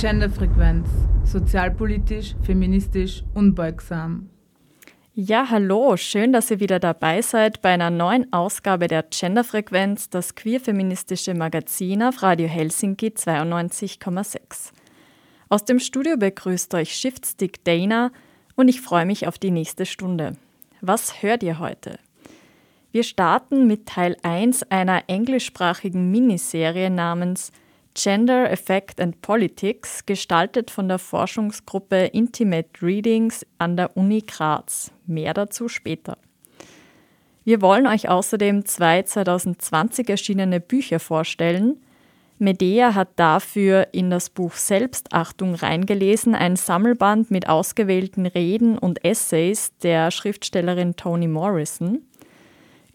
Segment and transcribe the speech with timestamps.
[0.00, 0.88] Genderfrequenz.
[1.24, 4.30] Sozialpolitisch, feministisch, unbeugsam.
[5.12, 10.36] Ja, hallo, schön, dass ihr wieder dabei seid bei einer neuen Ausgabe der Genderfrequenz, das
[10.36, 14.70] queer-feministische Magazin auf Radio Helsinki 92,6.
[15.48, 18.12] Aus dem Studio begrüßt euch Shiftstick Dana
[18.54, 20.36] und ich freue mich auf die nächste Stunde.
[20.80, 21.98] Was hört ihr heute?
[22.92, 27.50] Wir starten mit Teil 1 einer englischsprachigen Miniserie namens
[28.00, 34.92] Gender, Effect and Politics, gestaltet von der Forschungsgruppe Intimate Readings an der Uni Graz.
[35.06, 36.16] Mehr dazu später.
[37.44, 41.82] Wir wollen euch außerdem zwei 2020 erschienene Bücher vorstellen.
[42.38, 49.72] Medea hat dafür in das Buch Selbstachtung reingelesen, ein Sammelband mit ausgewählten Reden und Essays
[49.82, 52.02] der Schriftstellerin Toni Morrison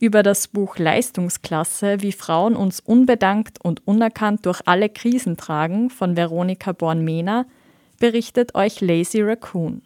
[0.04, 6.18] über das Buch Leistungsklasse, wie Frauen uns unbedankt und unerkannt durch alle Krisen tragen von
[6.18, 7.46] Veronika Born-Mehner,
[8.02, 9.82] berichtet euch Lazy Raccoon.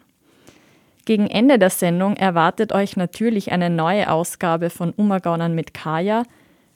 [1.04, 6.24] Gegen Ende der Sendung erwartet euch natürlich eine neue Ausgabe von Umagaunern mit Kaya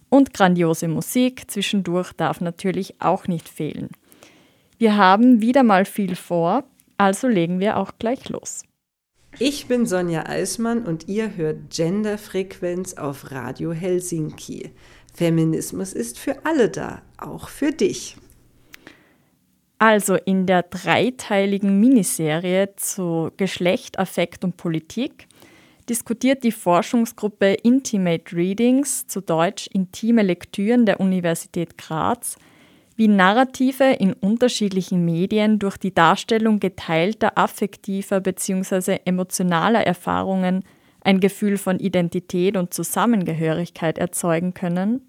[0.09, 3.89] und grandiose Musik zwischendurch darf natürlich auch nicht fehlen.
[4.79, 6.63] Wir haben wieder mal viel vor,
[6.97, 8.63] also legen wir auch gleich los.
[9.39, 14.71] Ich bin Sonja Eismann und ihr hört Genderfrequenz auf Radio Helsinki.
[15.15, 18.17] Feminismus ist für alle da, auch für dich.
[19.79, 25.27] Also in der dreiteiligen Miniserie zu Geschlecht, Affekt und Politik
[25.89, 32.37] diskutiert die Forschungsgruppe Intimate Readings, zu Deutsch Intime Lektüren der Universität Graz,
[33.03, 39.01] wie Narrative in unterschiedlichen Medien durch die Darstellung geteilter affektiver bzw.
[39.05, 40.63] emotionaler Erfahrungen
[41.01, 45.09] ein Gefühl von Identität und Zusammengehörigkeit erzeugen können,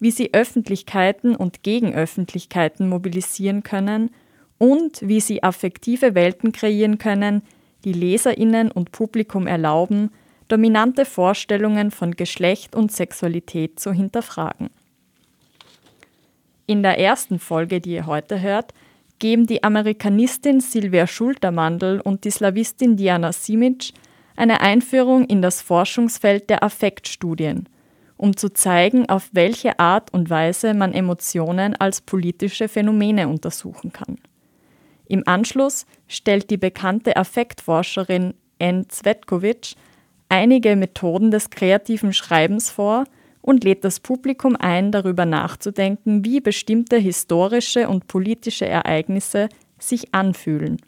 [0.00, 4.10] wie sie Öffentlichkeiten und Gegenöffentlichkeiten mobilisieren können
[4.58, 7.40] und wie sie affektive Welten kreieren können,
[7.86, 10.10] die Leserinnen und Publikum erlauben,
[10.48, 14.68] dominante Vorstellungen von Geschlecht und Sexualität zu hinterfragen.
[16.66, 18.72] In der ersten Folge, die ihr heute hört,
[19.18, 23.92] geben die Amerikanistin Silvia Schultermandel und die Slawistin Diana Simic
[24.34, 27.68] eine Einführung in das Forschungsfeld der Affektstudien,
[28.16, 34.18] um zu zeigen, auf welche Art und Weise man Emotionen als politische Phänomene untersuchen kann.
[35.06, 39.74] Im Anschluss stellt die bekannte Affektforscherin Anne Zvetkovic
[40.30, 43.04] einige Methoden des kreativen Schreibens vor
[43.44, 50.78] und lädt das Publikum ein, darüber nachzudenken, wie bestimmte historische und politische Ereignisse sich anfühlen.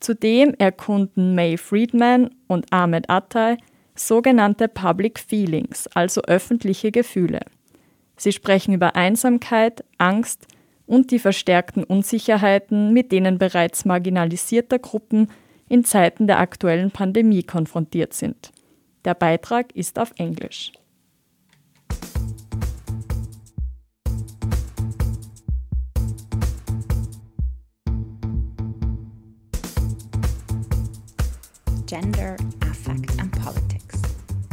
[0.00, 3.58] Zudem erkunden May Friedman und Ahmed Attay
[3.94, 7.40] sogenannte Public Feelings, also öffentliche Gefühle.
[8.16, 10.46] Sie sprechen über Einsamkeit, Angst
[10.86, 15.28] und die verstärkten Unsicherheiten, mit denen bereits marginalisierte Gruppen
[15.68, 18.52] in Zeiten der aktuellen Pandemie konfrontiert sind.
[19.04, 20.72] Der Beitrag ist auf Englisch.
[31.92, 34.00] Gender, Affect and Politics,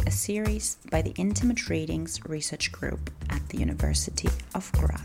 [0.05, 4.99] a series by the Intimate Readings Research Group at the University of Graz.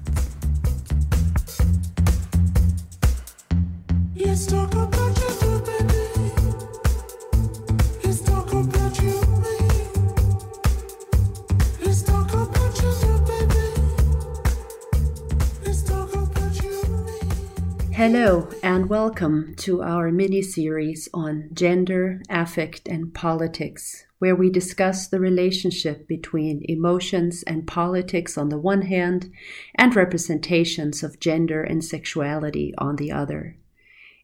[17.94, 25.06] Hello, and welcome to our mini series on gender, affect, and politics, where we discuss
[25.06, 29.30] the relationship between emotions and politics on the one hand,
[29.76, 33.56] and representations of gender and sexuality on the other.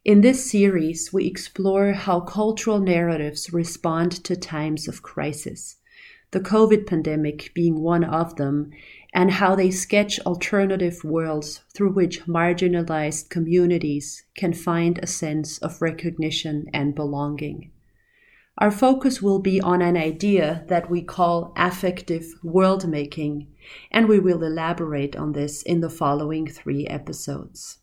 [0.05, 5.77] In this series, we explore how cultural narratives respond to times of crisis,
[6.33, 8.73] the COVID pandemic being one of them,
[9.13, 15.83] and how they sketch alternative worlds through which marginalized communities can find a sense of
[15.83, 17.71] recognition and belonging.
[18.59, 23.49] Our focus will be on an idea that we call affective world making,
[23.91, 27.79] and we will elaborate on this in the following three episodes.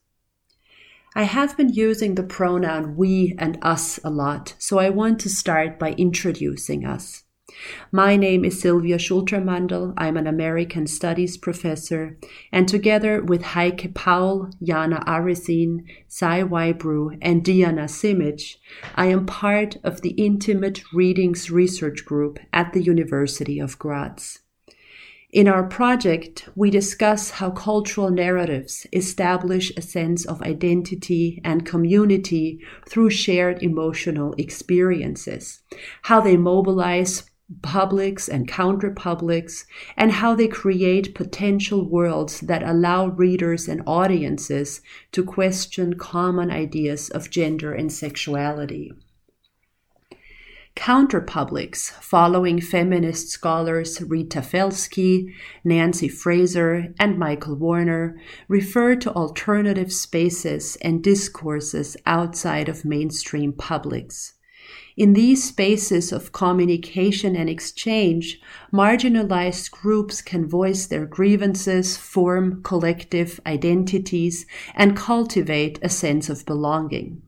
[1.16, 5.30] I have been using the pronoun we and us a lot, so I want to
[5.30, 7.24] start by introducing us.
[7.92, 9.94] My name is Sylvia Schultermandel.
[9.98, 12.18] I'm an American Studies professor,
[12.52, 18.58] and together with Heike Paul, Jana Arisin, Sai Wybrew, and Diana Simic,
[18.96, 24.40] I am part of the Intimate Readings Research Group at the University of Graz.
[25.32, 32.62] In our project, we discuss how cultural narratives establish a sense of identity and community
[32.88, 35.62] through shared emotional experiences,
[36.04, 37.30] how they mobilize
[37.62, 39.66] publics and counterpublics,
[39.96, 44.82] and how they create potential worlds that allow readers and audiences
[45.14, 48.92] to question common ideas of gender and sexuality.
[50.76, 55.34] Counterpublics, following feminist scholars Rita Felsky,
[55.64, 64.37] Nancy Fraser, and Michael Warner, refer to alternative spaces and discourses outside of mainstream publics.
[64.98, 68.42] In these spaces of communication and exchange,
[68.74, 77.22] marginalized groups can voice their grievances, form collective identities, and cultivate a sense of belonging.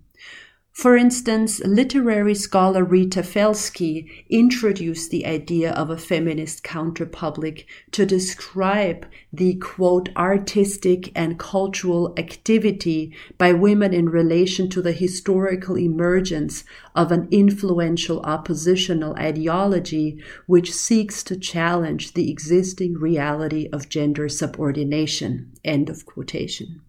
[0.71, 9.05] For instance, literary scholar Rita Felsky introduced the idea of a feminist counterpublic to describe
[9.33, 16.63] the quote artistic and cultural activity by women in relation to the historical emergence
[16.95, 25.51] of an influential oppositional ideology which seeks to challenge the existing reality of gender subordination.
[25.65, 26.81] End of quotation.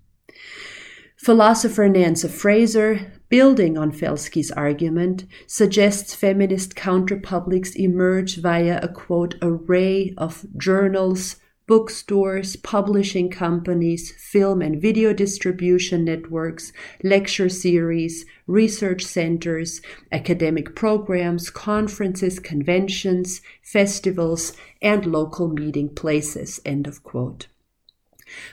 [1.22, 10.14] Philosopher Nancy Fraser, building on Felsky's argument, suggests feminist counterpublics emerge via a quote array
[10.16, 11.36] of journals,
[11.66, 16.72] bookstores, publishing companies, film and video distribution networks,
[17.04, 26.60] lecture series, research centers, academic programs, conferences, conventions, festivals, and local meeting places.
[26.64, 27.46] End of quote.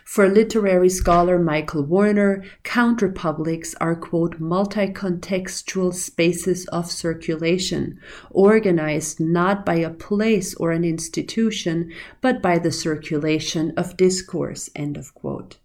[0.03, 7.99] For literary scholar Michael Warner, counterpublics are, quote, multi-contextual spaces of circulation,
[8.31, 11.91] organized not by a place or an institution,
[12.21, 15.57] but by the circulation of discourse, end of quote.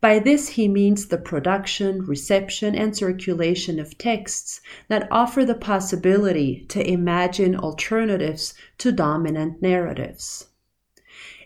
[0.00, 6.64] By this, he means the production, reception, and circulation of texts that offer the possibility
[6.70, 10.46] to imagine alternatives to dominant narratives.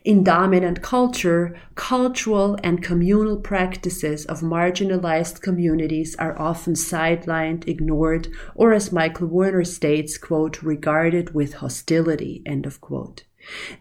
[0.05, 8.75] In dominant culture, cultural and communal practices of marginalized communities are often sidelined, ignored, or
[8.75, 13.25] as Michael Warner states, quote, regarded with hostility, end of quote.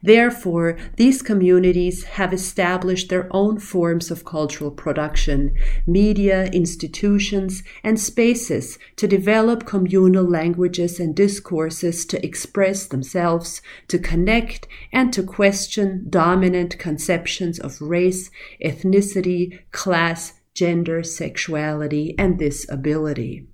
[0.01, 5.55] Therefore, these communities have established their own forms of cultural production,
[5.87, 14.67] media, institutions, and spaces to develop communal languages and discourses to express themselves, to connect,
[14.91, 18.29] and to question dominant conceptions of race,
[18.63, 23.47] ethnicity, class, gender, sexuality, and disability.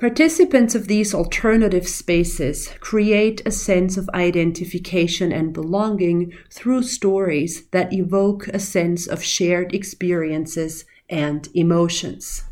[0.00, 7.92] Participants of these alternative spaces create a sense of identification and belonging through stories that
[7.92, 12.44] evoke a sense of shared experiences and emotions.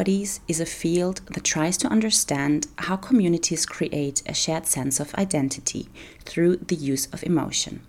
[0.00, 5.14] Studies is a field that tries to understand how communities create a shared sense of
[5.16, 5.90] identity
[6.24, 7.82] through the use of emotion.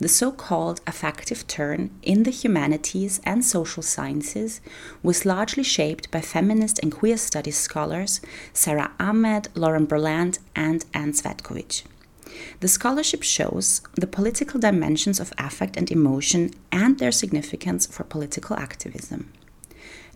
[0.00, 4.60] The so called affective turn in the humanities and social sciences
[5.04, 8.20] was largely shaped by feminist and queer studies scholars
[8.52, 11.84] Sarah Ahmed, Lauren Berlant, and Anne Cvetkovic.
[12.58, 18.56] The scholarship shows the political dimensions of affect and emotion and their significance for political
[18.56, 19.30] activism.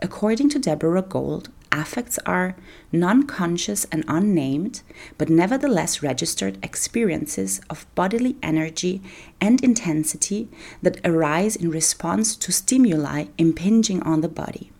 [0.03, 2.57] According to Deborah Gold, affects are
[2.93, 4.83] non conscious and unnamed,
[5.19, 9.03] but nevertheless registered experiences of bodily energy
[9.41, 10.49] and intensity
[10.83, 14.71] that arise in response to stimuli impinging on the body.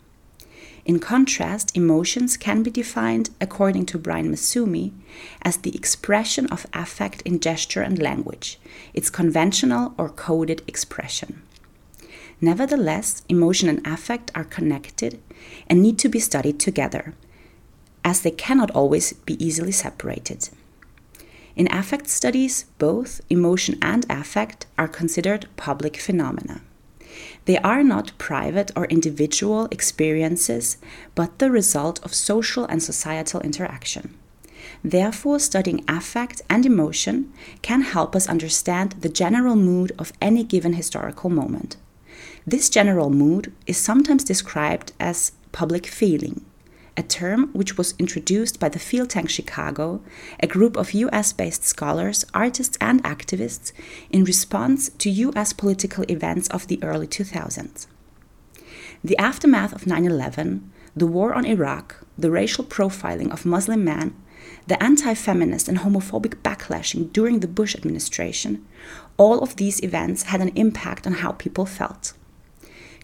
[0.85, 4.93] In contrast, emotions can be defined, according to Brian Masumi,
[5.41, 8.57] as the expression of affect in gesture and language,
[8.93, 11.41] its conventional or coded expression.
[12.39, 15.19] Nevertheless, emotion and affect are connected
[15.67, 17.15] and need to be studied together,
[18.03, 20.49] as they cannot always be easily separated.
[21.55, 26.61] In affect studies, both emotion and affect are considered public phenomena.
[27.45, 30.77] They are not private or individual experiences,
[31.15, 34.15] but the result of social and societal interaction.
[34.83, 40.73] Therefore, studying affect and emotion can help us understand the general mood of any given
[40.73, 41.77] historical moment.
[42.49, 46.45] This general mood is sometimes described as public feeling,
[46.95, 49.99] a term which was introduced by the Field Tank Chicago,
[50.39, 53.73] a group of US based scholars, artists, and activists
[54.11, 57.85] in response to US political events of the early 2000s.
[59.03, 64.15] The aftermath of 9 11, the war on Iraq, the racial profiling of Muslim men,
[64.67, 68.65] the anti feminist and homophobic backlashing during the Bush administration,
[69.17, 72.13] all of these events had an impact on how people felt.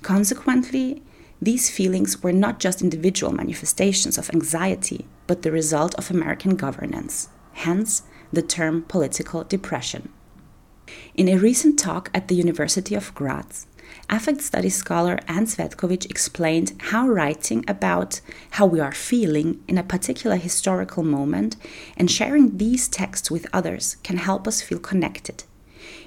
[0.03, 1.01] Consequently,
[1.41, 7.29] these feelings were not just individual manifestations of anxiety, but the result of American governance,
[7.53, 10.09] hence the term political depression.
[11.15, 13.65] In a recent talk at the University of Graz,
[14.09, 18.19] affect studies scholar Anne Cvetkovic explained how writing about
[18.51, 21.55] how we are feeling in a particular historical moment
[21.95, 25.45] and sharing these texts with others can help us feel connected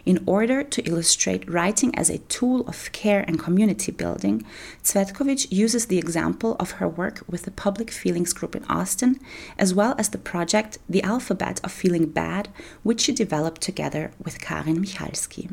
[0.07, 4.45] in order to illustrate writing as a tool of care and community building,
[4.83, 9.19] Cvetkovic uses the example of her work with the Public Feelings Group in Austin,
[9.59, 12.49] as well as the project The Alphabet of Feeling Bad,
[12.85, 15.51] which she developed together with Karin Michalski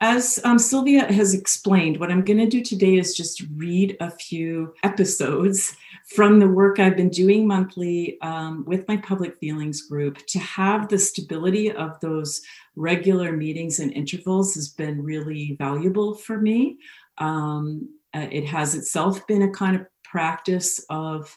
[0.00, 4.10] as um, Sylvia has explained, what I'm going to do today is just read a
[4.10, 5.76] few episodes
[6.06, 10.88] from the work I've been doing monthly um, with my public feelings group to have
[10.88, 12.40] the stability of those
[12.76, 16.78] regular meetings and intervals has been really valuable for me.
[17.18, 21.36] Um, uh, it has itself been a kind of practice of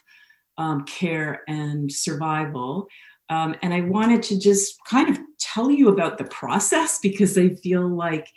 [0.56, 2.88] um, care and survival.
[3.28, 5.18] Um, and I wanted to just kind of
[5.54, 8.28] tell you about the process because I feel like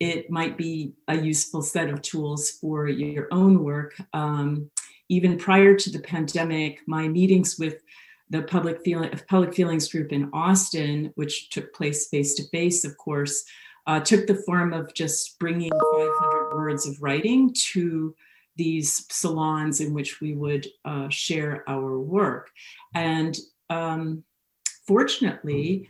[0.00, 3.94] it might be a useful set of tools for your own work.
[4.12, 4.70] Um,
[5.08, 7.82] even prior to the pandemic, my meetings with
[8.30, 12.96] the public feeling public feelings group in Austin, which took place face to face, of
[12.96, 13.44] course,
[13.86, 18.14] uh, took the form of just bringing 500 words of writing to
[18.56, 22.50] these salons in which we would uh, share our work.
[22.94, 23.36] And
[23.68, 24.24] um,
[24.86, 25.88] fortunately,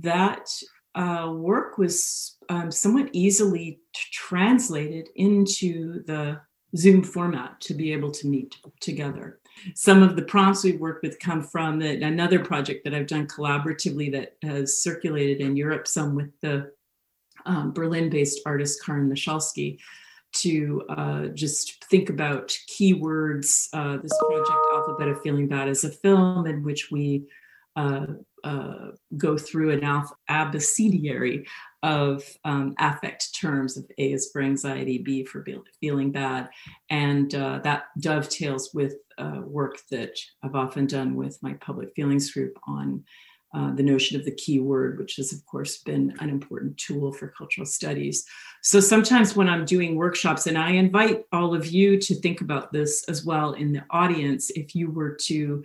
[0.00, 0.48] that
[0.94, 6.40] uh, work was um, somewhat easily t- translated into the
[6.76, 9.40] Zoom format to be able to meet together.
[9.74, 13.26] Some of the prompts we've worked with come from the, another project that I've done
[13.26, 16.72] collaboratively that has circulated in Europe, some with the
[17.46, 19.78] um, Berlin based artist Karin Michalski,
[20.32, 23.68] to uh, just think about keywords.
[23.72, 27.24] Uh, this project, Alphabet of Feeling Bad, is a film in which we
[27.76, 28.06] uh,
[28.46, 31.44] uh, go through an abecedary
[31.82, 35.44] of um, affect terms of A is for anxiety, B for
[35.80, 36.48] feeling bad.
[36.88, 42.30] And uh, that dovetails with uh, work that I've often done with my public feelings
[42.32, 43.04] group on
[43.52, 47.28] uh, the notion of the keyword, which has, of course, been an important tool for
[47.28, 48.24] cultural studies.
[48.62, 52.72] So sometimes when I'm doing workshops, and I invite all of you to think about
[52.72, 55.64] this as well in the audience, if you were to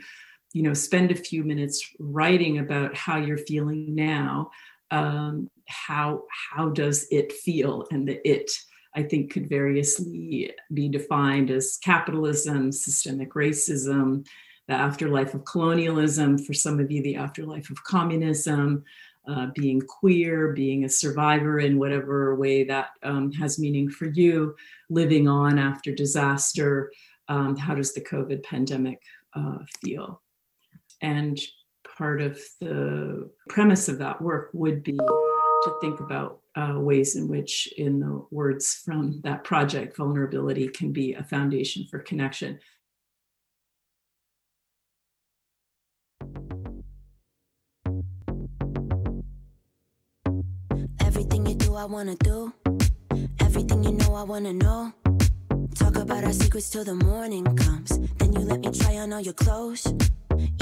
[0.53, 4.51] you know spend a few minutes writing about how you're feeling now
[4.91, 7.87] um, how how does it feel?
[7.91, 8.51] And the it
[8.95, 14.25] i think could variously be defined as capitalism systemic racism
[14.67, 18.83] the afterlife of colonialism for some of you the afterlife of communism
[19.27, 24.55] uh, being queer being a survivor in whatever way that um, has meaning for you
[24.89, 26.91] living on after disaster
[27.29, 29.01] um, how does the covid pandemic
[29.35, 30.21] uh, feel
[31.01, 31.39] and
[31.97, 37.27] part of the premise of that work would be to think about uh, ways in
[37.27, 42.59] which, in the words from that project, vulnerability can be a foundation for connection.
[50.99, 52.53] Everything you do, I wanna do.
[53.39, 54.93] Everything you know, I wanna know.
[55.75, 57.97] Talk about our secrets till the morning comes.
[58.17, 59.87] Then you let me try on all your clothes.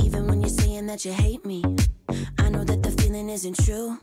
[0.04, 1.64] Even when you're saying that you hate me,
[2.38, 3.98] I know that the feeling isn't true.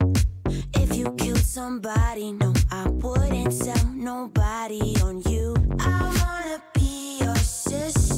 [0.75, 5.54] If you killed somebody, no, I wouldn't tell nobody on you.
[5.78, 8.15] I wanna be your sister.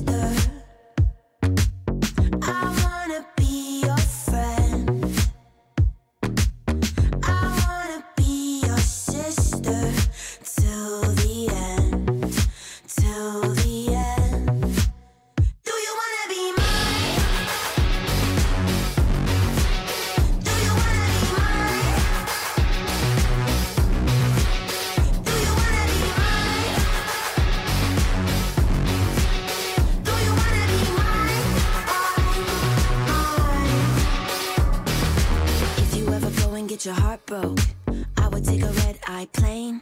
[39.11, 39.81] I plain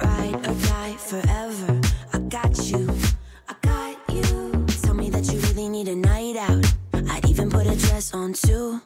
[0.00, 1.80] ride or die forever.
[2.12, 2.88] I got you,
[3.48, 4.64] I got you.
[4.82, 6.64] Tell me that you really need a night out.
[7.10, 8.80] I'd even put a dress on too.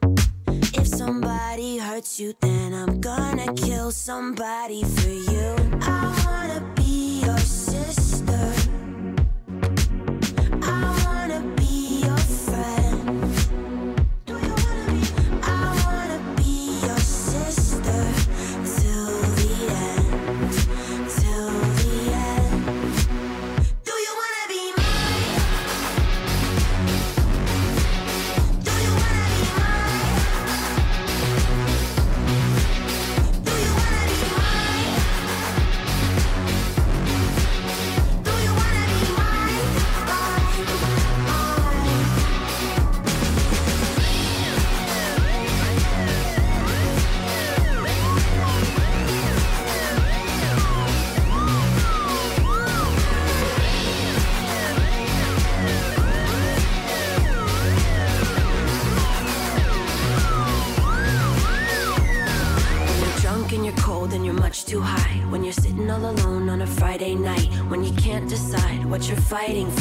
[0.72, 5.54] If somebody hurts you, then I'm gonna kill somebody for you.
[5.82, 6.17] I
[69.48, 69.77] fighting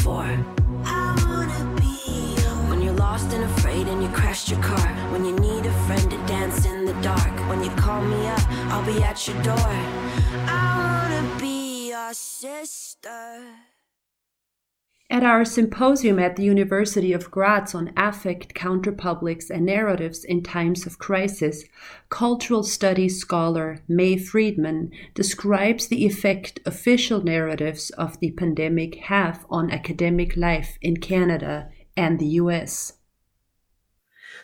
[15.28, 20.98] our symposium at the University of Graz on affect, counterpublics, and narratives in times of
[20.98, 21.64] crisis,
[22.08, 29.70] cultural studies scholar May Friedman describes the effect official narratives of the pandemic have on
[29.70, 32.97] academic life in Canada and the US.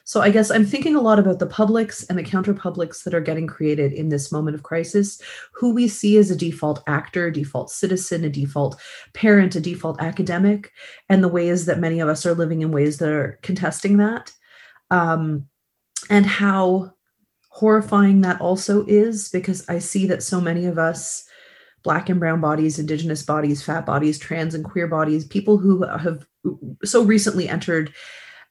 [0.07, 3.23] So I guess I'm thinking a lot about the publics and the counterpublics that are
[3.23, 5.21] getting created in this moment of crisis,
[5.53, 8.79] who we see as a default actor, default citizen, a default
[9.15, 10.73] parent, a default academic,
[11.09, 14.31] and the ways that many of us are living in ways that are contesting that.
[14.91, 15.49] Um,
[16.11, 16.93] and how
[17.49, 21.27] horrifying that also is, because I see that so many of us,
[21.83, 26.27] Black and brown bodies, Indigenous bodies, fat bodies, trans and queer bodies, people who have
[26.85, 27.95] so recently entered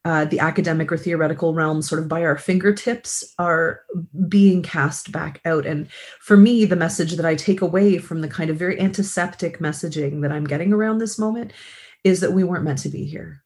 [0.06, 3.82] uh, the academic or theoretical realm sort of by our fingertips are
[4.28, 5.66] being cast back out.
[5.66, 5.90] And
[6.20, 10.22] for me, the message that I take away from the kind of very antiseptic messaging
[10.22, 11.54] that I'm getting around this moment
[12.04, 13.44] is that we weren't meant to be here.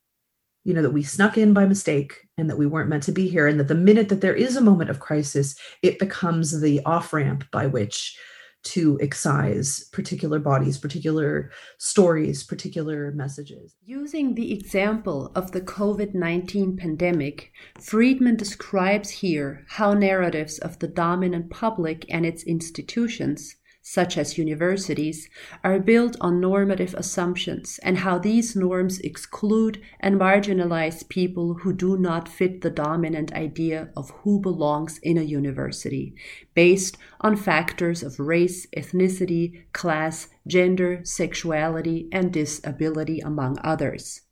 [0.64, 3.30] You know, that we snuck in by mistake and that we weren't meant to be
[3.30, 3.48] here.
[3.48, 7.14] And that the minute that there is a moment of crisis, it becomes the off
[7.14, 8.18] ramp by which
[8.64, 13.76] to excise particular bodies, particular stories, particular messages.
[13.86, 20.88] Using the example of the COVID 19 pandemic, Friedman describes here how narratives of the
[20.88, 23.57] dominant public and its institutions,
[23.90, 25.30] such as universities,
[25.64, 31.98] are built on normative assumptions and how these norms exclude and marginalize people who do
[31.98, 36.14] not fit the dominant idea of who belongs in a university,
[36.54, 44.24] based on factors of race, ethnicity, class, gender, sexuality, and disability, among others.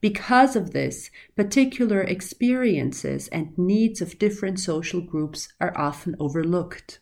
[0.00, 7.00] Because of this, particular experiences and needs of different social groups are often overlooked.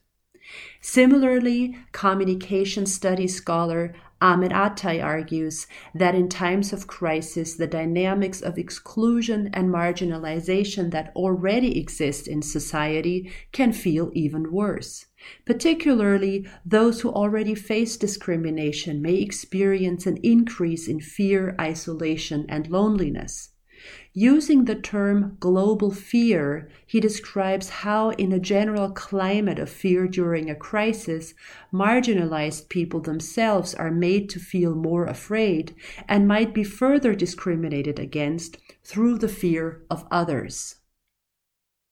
[0.81, 8.59] Similarly, communication studies scholar Ahmed Attai argues that in times of crisis, the dynamics of
[8.59, 15.07] exclusion and marginalization that already exist in society can feel even worse.
[15.45, 23.51] Particularly, those who already face discrimination may experience an increase in fear, isolation, and loneliness.
[24.13, 30.51] Using the term global fear, he describes how, in a general climate of fear during
[30.51, 31.35] a crisis,
[31.73, 35.75] marginalized people themselves are made to feel more afraid
[36.09, 40.77] and might be further discriminated against through the fear of others.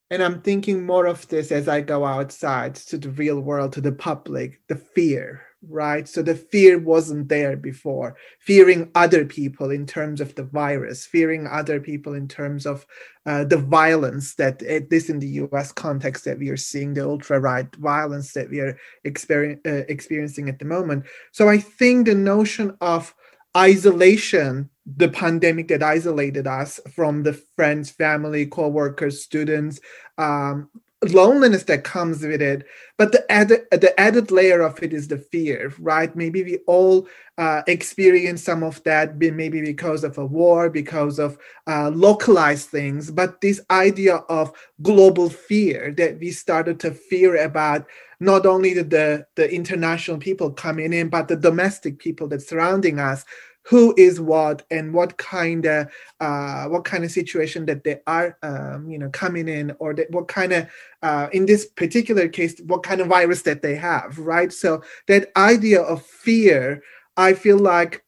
[0.09, 3.81] And I'm thinking more of this as I go outside to the real world, to
[3.81, 6.07] the public, the fear, right?
[6.07, 8.15] So the fear wasn't there before.
[8.39, 12.85] Fearing other people in terms of the virus, fearing other people in terms of
[13.25, 17.05] uh, the violence that at this in the US context that we are seeing, the
[17.05, 21.05] ultra right violence that we are exper- uh, experiencing at the moment.
[21.31, 23.13] So I think the notion of
[23.55, 29.81] isolation the pandemic that isolated us from the friends family co-workers students
[30.17, 30.69] um,
[31.03, 32.65] loneliness that comes with it
[32.97, 36.15] but the added the added layer of it is the fear right?
[36.15, 37.07] Maybe we all
[37.37, 43.11] uh, experience some of that maybe because of a war because of uh, localized things
[43.11, 47.85] but this idea of global fear that we started to fear about
[48.19, 53.23] not only the, the, international people coming in but the domestic people that surrounding us
[53.67, 55.87] who is what and what kind of
[56.19, 60.09] uh, what kind of situation that they are um, you know coming in or that
[60.11, 60.67] what kind of
[61.03, 64.53] uh, in this particular case what kind of virus that they have right?
[64.53, 66.83] So that idea of fear
[67.15, 68.03] i feel like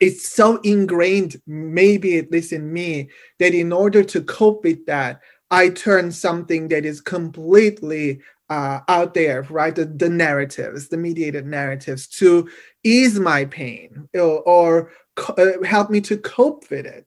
[0.00, 5.20] it's so ingrained maybe at least in me that in order to cope with that
[5.50, 8.20] i turn something that is completely
[8.52, 9.74] uh, out there, right?
[9.74, 12.48] The, the, narratives, the mediated narratives to
[12.84, 14.92] ease my pain or, or
[15.38, 17.06] uh, help me to cope with it.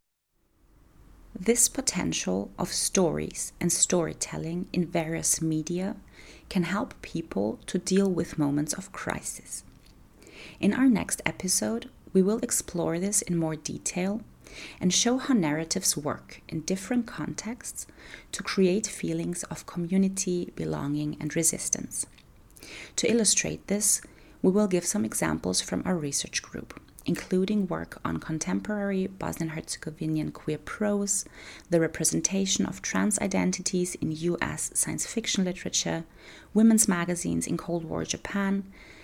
[1.37, 5.97] This potential of stories and storytelling in various media
[6.49, 9.63] can help people to deal with moments of crisis.
[10.59, 14.21] In our next episode, we will explore this in more detail
[14.79, 17.87] and show how narratives work in different contexts
[18.31, 22.05] to create feelings of community, belonging, and resistance.
[22.97, 24.01] To illustrate this,
[24.41, 30.31] we will give some examples from our research group, including work on contemporary Bosnian Herzegovinian
[30.31, 31.25] queer prose,
[31.69, 36.03] the representation of trans identities in US science fiction literature,
[36.53, 38.63] women's magazines in Cold War Japan,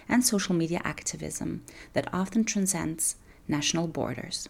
[0.10, 3.15] and social media activism that often transcends
[3.47, 4.49] national borders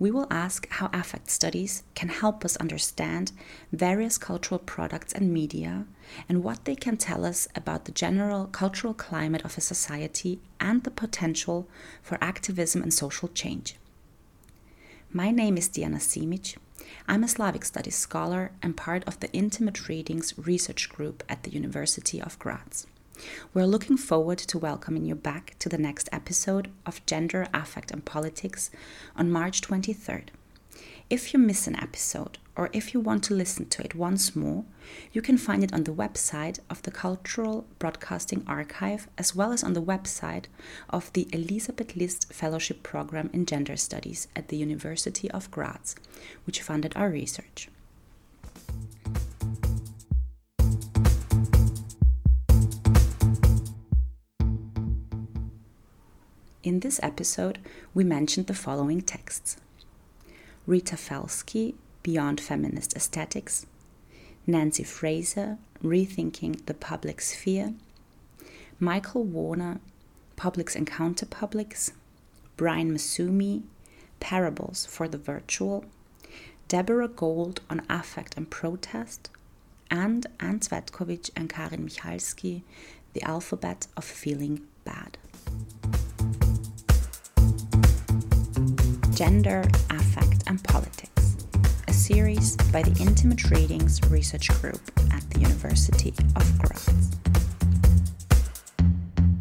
[0.00, 3.32] we will ask how affect studies can help us understand
[3.70, 5.84] various cultural products and media
[6.26, 10.82] and what they can tell us about the general cultural climate of a society and
[10.82, 11.68] the potential
[12.02, 13.76] for activism and social change.
[15.12, 16.56] My name is Diana Simic.
[17.06, 21.50] I'm a Slavic Studies scholar and part of the Intimate Readings research group at the
[21.50, 22.86] University of Graz.
[23.52, 28.04] We're looking forward to welcoming you back to the next episode of Gender, Affect and
[28.04, 28.70] Politics
[29.16, 30.28] on March 23rd.
[31.08, 34.64] If you miss an episode or if you want to listen to it once more,
[35.12, 39.64] you can find it on the website of the Cultural Broadcasting Archive as well as
[39.64, 40.44] on the website
[40.88, 45.96] of the Elisabeth List Fellowship Program in Gender Studies at the University of Graz,
[46.44, 47.68] which funded our research.
[56.62, 57.58] In this episode,
[57.94, 59.56] we mentioned the following texts.
[60.66, 63.64] Rita Felski, Beyond Feminist Aesthetics,
[64.46, 67.72] Nancy Fraser, Rethinking the Public Sphere,
[68.78, 69.80] Michael Warner,
[70.36, 71.92] Publics and Counterpublics,
[72.58, 73.62] Brian Masumi,
[74.20, 75.86] Parables for the Virtual,
[76.68, 79.30] Deborah Gold on Affect and Protest,
[79.90, 82.64] and Anne Cvetkovic and Karin Michalski,
[83.14, 85.16] The Alphabet of Feeling Bad.
[89.20, 91.36] Gender, Affect and Politics,
[91.86, 94.80] a series by the Intimate Readings Research Group
[95.12, 97.10] at the University of Graz.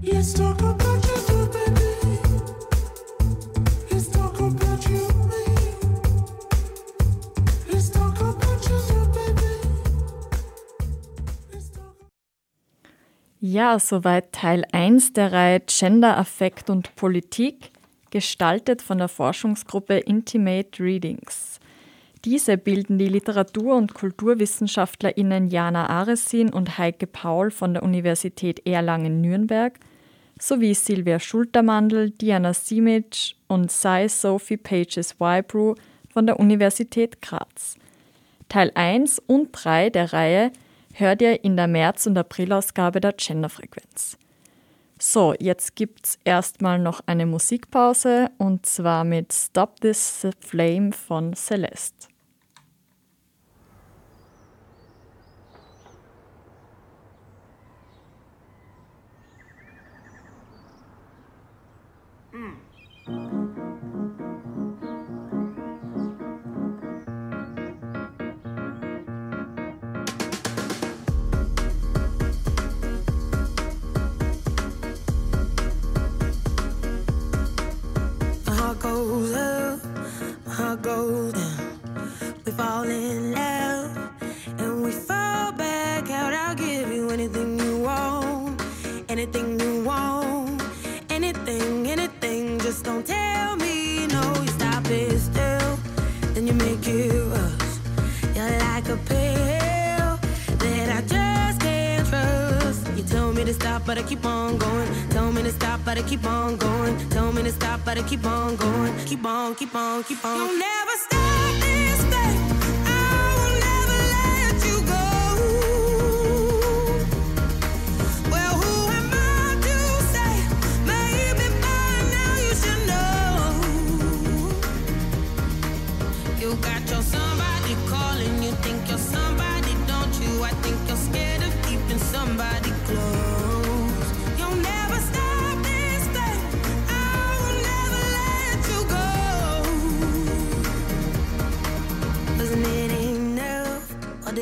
[0.04, 2.20] Let's talk about gender, baby.
[3.90, 5.08] Let's talk about you.
[13.42, 17.72] Ja, soweit Teil 1 der Reihe Gender, Affekt und Politik
[18.12, 21.60] gestaltet von der Forschungsgruppe Intimate Readings.
[22.26, 29.80] Diese bilden die Literatur- und KulturwissenschaftlerInnen Jana Aresin und Heike Paul von der Universität Erlangen-Nürnberg
[30.38, 35.76] sowie Silvia Schultermandl, Diana Simic und Sai Sophie Pages Wybrew
[36.10, 37.78] von der Universität Graz.
[38.50, 40.52] Teil 1 und 3 der Reihe
[40.94, 44.18] hört ihr in der März- und Aprilausgabe der Genderfrequenz.
[45.02, 52.10] So, jetzt gibt's erstmal noch eine Musikpause und zwar mit Stop This Flame von Celeste.
[63.10, 63.49] you
[79.00, 79.80] make it rush.
[79.80, 83.09] You're like a pill that I
[105.98, 107.10] I keep on going.
[107.10, 108.94] Tell me to stop, I keep on going.
[109.06, 110.38] Keep on, keep on, keep on.
[110.38, 110.79] You'll never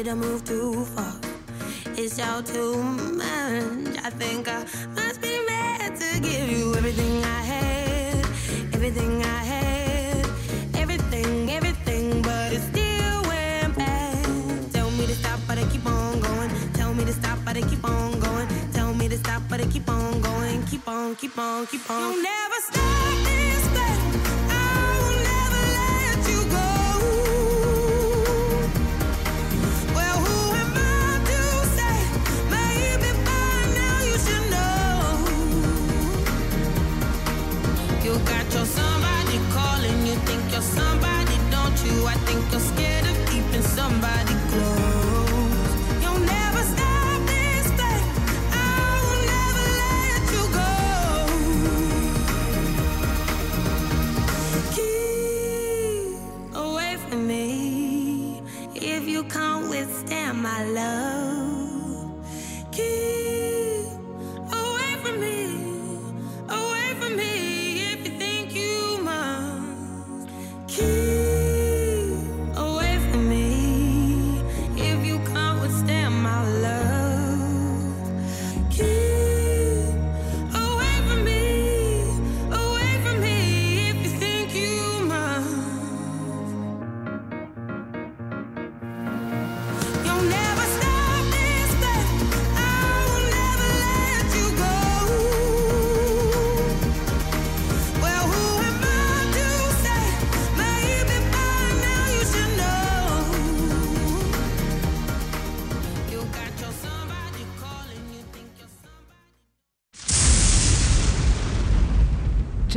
[0.04, 1.16] did I move too far?
[1.98, 2.78] It's all too
[3.18, 3.98] much.
[4.06, 4.60] I think I
[4.94, 8.26] must be mad to give you everything I had.
[8.76, 10.26] Everything I had.
[10.76, 14.72] Everything, everything, but it still went bad.
[14.72, 16.52] Tell me to stop, but I keep on going.
[16.74, 18.48] Tell me to stop, but I keep on going.
[18.74, 20.64] Tell me to stop, but I keep on going.
[20.68, 22.14] Keep on, keep on, keep on.
[22.14, 22.47] You'll never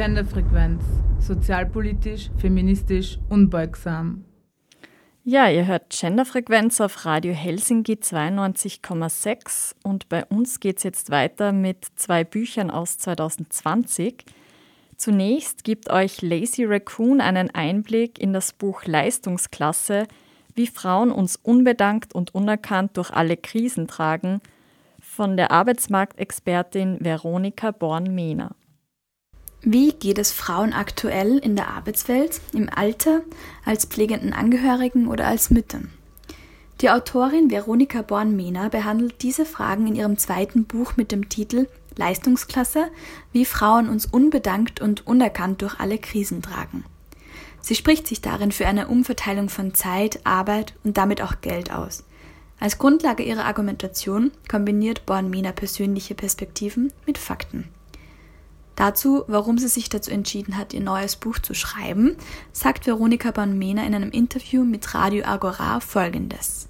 [0.00, 0.82] Genderfrequenz.
[1.18, 4.24] Sozialpolitisch, feministisch, unbeugsam.
[5.24, 11.52] Ja, ihr hört Genderfrequenz auf Radio Helsinki 92,6 und bei uns geht es jetzt weiter
[11.52, 14.24] mit zwei Büchern aus 2020.
[14.96, 20.06] Zunächst gibt euch Lazy Raccoon einen Einblick in das Buch Leistungsklasse,
[20.54, 24.40] wie Frauen uns unbedankt und unerkannt durch alle Krisen tragen,
[24.98, 28.52] von der Arbeitsmarktexpertin Veronika Born-Mehner.
[29.62, 33.20] Wie geht es Frauen aktuell in der Arbeitswelt, im Alter,
[33.64, 35.90] als pflegenden Angehörigen oder als Müttern?
[36.81, 42.88] Die Autorin Veronika Born-Mehner behandelt diese Fragen in ihrem zweiten Buch mit dem Titel Leistungsklasse,
[43.33, 46.85] wie Frauen uns unbedankt und unerkannt durch alle Krisen tragen.
[47.61, 52.05] Sie spricht sich darin für eine Umverteilung von Zeit, Arbeit und damit auch Geld aus.
[52.59, 57.68] Als Grundlage ihrer Argumentation kombiniert Born-Mehner persönliche Perspektiven mit Fakten.
[58.80, 62.16] Dazu, warum sie sich dazu entschieden hat, ihr neues Buch zu schreiben,
[62.50, 66.66] sagt Veronika Born-Mehner in einem Interview mit Radio Agora folgendes.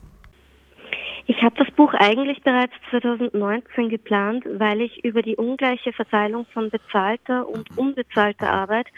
[1.29, 6.69] Ich habe das Buch eigentlich bereits 2019 geplant, weil ich über die ungleiche Verteilung von
[6.69, 8.89] bezahlter und unbezahlter Arbeit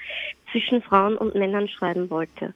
[0.50, 2.54] zwischen Frauen und Männern schreiben wollte.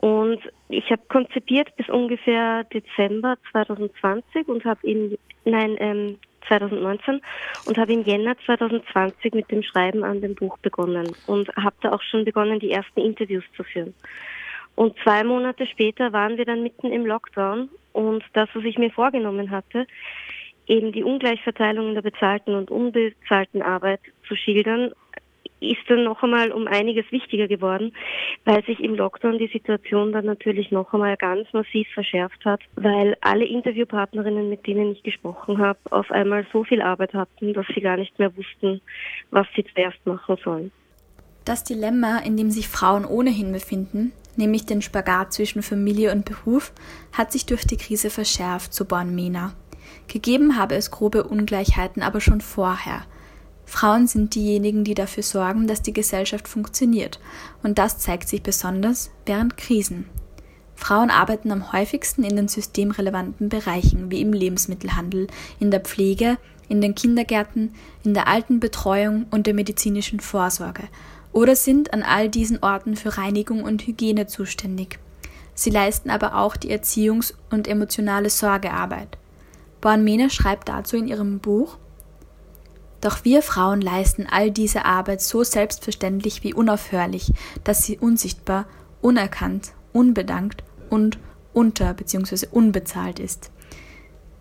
[0.00, 5.16] Und ich habe konzipiert bis ungefähr Dezember 2020 und habe in
[5.46, 7.20] nein ähm, 2019
[7.66, 11.92] und habe im Jänner 2020 mit dem Schreiben an dem Buch begonnen und habe da
[11.92, 13.94] auch schon begonnen, die ersten Interviews zu führen.
[14.74, 18.90] Und zwei Monate später waren wir dann mitten im Lockdown und das, was ich mir
[18.90, 19.86] vorgenommen hatte,
[20.66, 24.92] eben die Ungleichverteilung in der bezahlten und unbezahlten Arbeit zu schildern,
[25.60, 27.92] ist dann noch einmal um einiges wichtiger geworden,
[28.44, 33.16] weil sich im Lockdown die Situation dann natürlich noch einmal ganz massiv verschärft hat, weil
[33.20, 37.80] alle Interviewpartnerinnen, mit denen ich gesprochen habe, auf einmal so viel Arbeit hatten, dass sie
[37.80, 38.80] gar nicht mehr wussten,
[39.30, 40.72] was sie zuerst machen sollen.
[41.44, 46.72] Das Dilemma, in dem sich Frauen ohnehin befinden, nämlich den Spagat zwischen Familie und Beruf,
[47.12, 49.54] hat sich durch die Krise verschärft, so Born-Mehner.
[50.06, 53.02] Gegeben habe es grobe Ungleichheiten aber schon vorher.
[53.70, 57.20] Frauen sind diejenigen, die dafür sorgen, dass die Gesellschaft funktioniert,
[57.62, 60.06] und das zeigt sich besonders während Krisen.
[60.74, 65.28] Frauen arbeiten am häufigsten in den systemrelevanten Bereichen wie im Lebensmittelhandel,
[65.60, 66.36] in der Pflege,
[66.68, 70.88] in den Kindergärten, in der Altenbetreuung und der medizinischen Vorsorge
[71.32, 74.98] oder sind an all diesen Orten für Reinigung und Hygiene zuständig.
[75.54, 79.16] Sie leisten aber auch die Erziehungs- und emotionale Sorgearbeit.
[79.80, 81.78] Born-Mene schreibt dazu in ihrem Buch,
[83.00, 87.32] doch wir Frauen leisten all diese Arbeit so selbstverständlich wie unaufhörlich,
[87.64, 88.66] dass sie unsichtbar,
[89.00, 91.18] unerkannt, unbedankt und
[91.52, 92.46] unter bzw.
[92.50, 93.50] unbezahlt ist.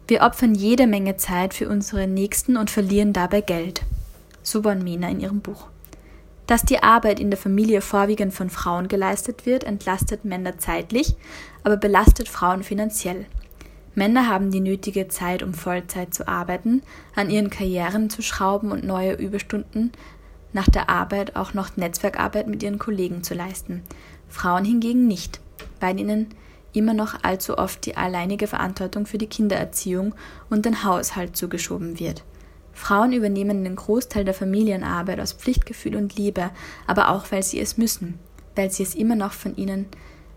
[0.08, 3.84] Wir opfern jede Menge Zeit für unsere Nächsten und verlieren dabei Geld.
[4.42, 5.68] So Bonmina in ihrem Buch.
[6.48, 11.16] Dass die Arbeit in der Familie vorwiegend von Frauen geleistet wird, entlastet Männer zeitlich,
[11.64, 13.28] aber belastet Frauen finanziell.
[13.96, 16.82] Männer haben die nötige Zeit, um Vollzeit zu arbeiten,
[17.16, 19.92] an ihren Karrieren zu schrauben und neue Überstunden
[20.54, 23.84] nach der Arbeit auch noch Netzwerkarbeit mit ihren Kollegen zu leisten.
[24.28, 25.42] Frauen hingegen nicht,
[25.80, 26.28] weil ihnen
[26.74, 30.14] immer noch allzu oft die alleinige Verantwortung für die Kindererziehung
[30.50, 32.24] und den Haushalt zugeschoben wird.
[32.74, 36.52] Frauen übernehmen den Großteil der Familienarbeit aus Pflichtgefühl und Liebe,
[36.88, 38.20] aber auch weil sie es müssen,
[38.56, 39.88] weil sie es immer noch von ihnen,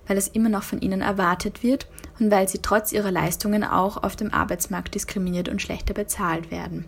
[0.06, 1.86] weil es immer noch von ihnen erwartet wird
[2.18, 6.86] und weil sie trotz ihrer Leistungen auch auf dem Arbeitsmarkt diskriminiert und schlechter bezahlt werden.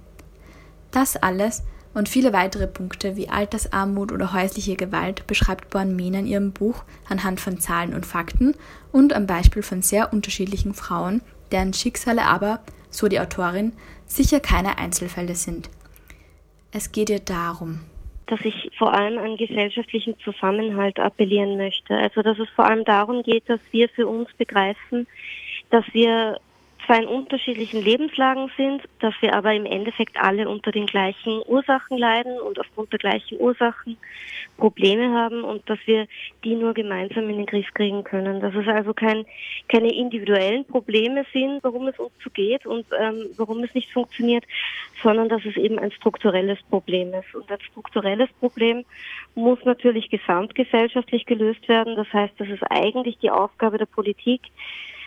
[0.90, 1.62] Das alles
[1.94, 7.40] und viele weitere Punkte wie Altersarmut oder häusliche Gewalt beschreibt Born-Mena in ihrem Buch anhand
[7.40, 8.54] von Zahlen und Fakten
[8.92, 12.60] und am Beispiel von sehr unterschiedlichen Frauen, deren Schicksale aber,
[12.90, 13.72] so die Autorin,
[14.06, 15.70] sicher keine Einzelfälle sind.
[16.72, 17.80] Es geht ihr darum,
[18.26, 21.96] dass ich vor allem an gesellschaftlichen Zusammenhalt appellieren möchte.
[21.96, 25.06] Also dass es vor allem darum geht, dass wir für uns begreifen,
[25.70, 26.38] dass wir
[26.86, 31.98] zwar in unterschiedlichen Lebenslagen sind, dass wir aber im Endeffekt alle unter den gleichen Ursachen
[31.98, 33.96] leiden und aufgrund der gleichen Ursachen
[34.56, 36.06] Probleme haben und dass wir
[36.44, 38.40] die nur gemeinsam in den Griff kriegen können.
[38.40, 39.24] Dass es also kein,
[39.68, 44.44] keine individuellen Probleme sind, warum es uns so geht und ähm, warum es nicht funktioniert,
[45.02, 47.34] sondern dass es eben ein strukturelles Problem ist.
[47.34, 48.84] Und ein strukturelles Problem
[49.34, 51.96] muss natürlich gesamtgesellschaftlich gelöst werden.
[51.96, 54.42] Das heißt, das ist eigentlich die Aufgabe der Politik,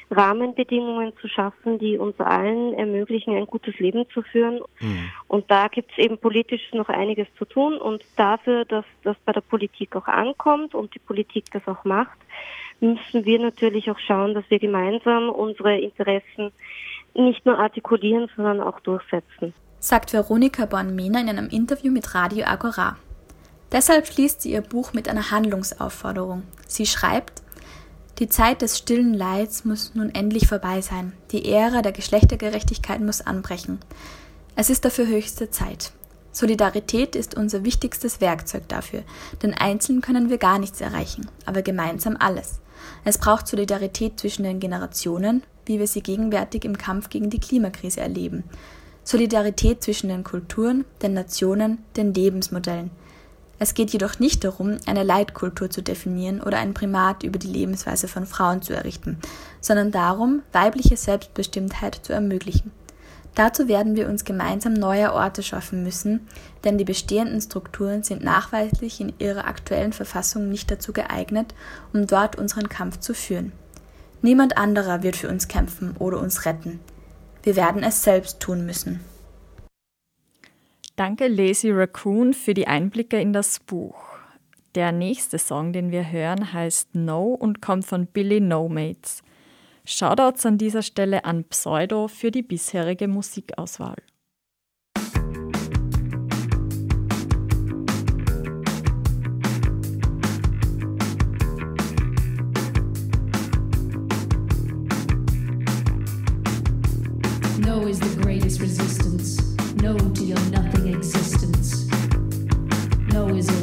[0.10, 4.62] Rahmenbedingungen zu schaffen, die uns allen ermöglichen, ein gutes Leben zu führen.
[4.80, 5.10] Mhm.
[5.28, 7.78] Und da gibt es eben politisch noch einiges zu tun.
[7.78, 12.18] Und dafür, dass das bei der Politik auch ankommt und die Politik das auch macht,
[12.80, 16.52] müssen wir natürlich auch schauen, dass wir gemeinsam unsere Interessen
[17.14, 19.54] nicht nur artikulieren, sondern auch durchsetzen.
[19.80, 22.98] Sagt Veronika Born-Mehner in einem Interview mit Radio Agora.
[23.72, 26.44] Deshalb schließt sie ihr Buch mit einer Handlungsaufforderung.
[26.68, 27.44] Sie schreibt,
[28.20, 31.14] die Zeit des stillen Leids muss nun endlich vorbei sein.
[31.32, 33.80] Die Ära der Geschlechtergerechtigkeit muss anbrechen.
[34.56, 35.92] Es ist dafür höchste Zeit.
[36.32, 39.04] Solidarität ist unser wichtigstes Werkzeug dafür,
[39.42, 42.60] denn einzeln können wir gar nichts erreichen, aber gemeinsam alles.
[43.04, 48.02] Es braucht Solidarität zwischen den Generationen, wie wir sie gegenwärtig im Kampf gegen die Klimakrise
[48.02, 48.44] erleben.
[49.04, 52.92] Solidarität zwischen den Kulturen, den Nationen, den Lebensmodellen.
[53.60, 58.08] Es geht jedoch nicht darum, eine Leitkultur zu definieren oder ein Primat über die Lebensweise
[58.08, 59.18] von Frauen zu errichten,
[59.62, 62.72] sondern darum, weibliche Selbstbestimmtheit zu ermöglichen.
[63.34, 66.28] Dazu werden wir uns gemeinsam neue Orte schaffen müssen,
[66.64, 71.54] denn die bestehenden Strukturen sind nachweislich in ihrer aktuellen Verfassung nicht dazu geeignet,
[71.94, 73.52] um dort unseren Kampf zu führen.
[74.24, 76.80] Niemand anderer wird für uns kämpfen oder uns retten.
[77.44, 79.02] Wir werden es selbst tun müssen.
[80.98, 84.18] Danke Lazy Raccoon für die Einblicke in das Buch.
[84.74, 89.22] Der nächste Song, den wir hören, heißt No und kommt von Billy No Mates.
[89.86, 93.98] Shoutouts an dieser Stelle an Pseudo für die bisherige Musikauswahl.
[107.60, 109.38] No is the greatest resistance.
[109.84, 110.67] No to your nothing.
[113.26, 113.57] Is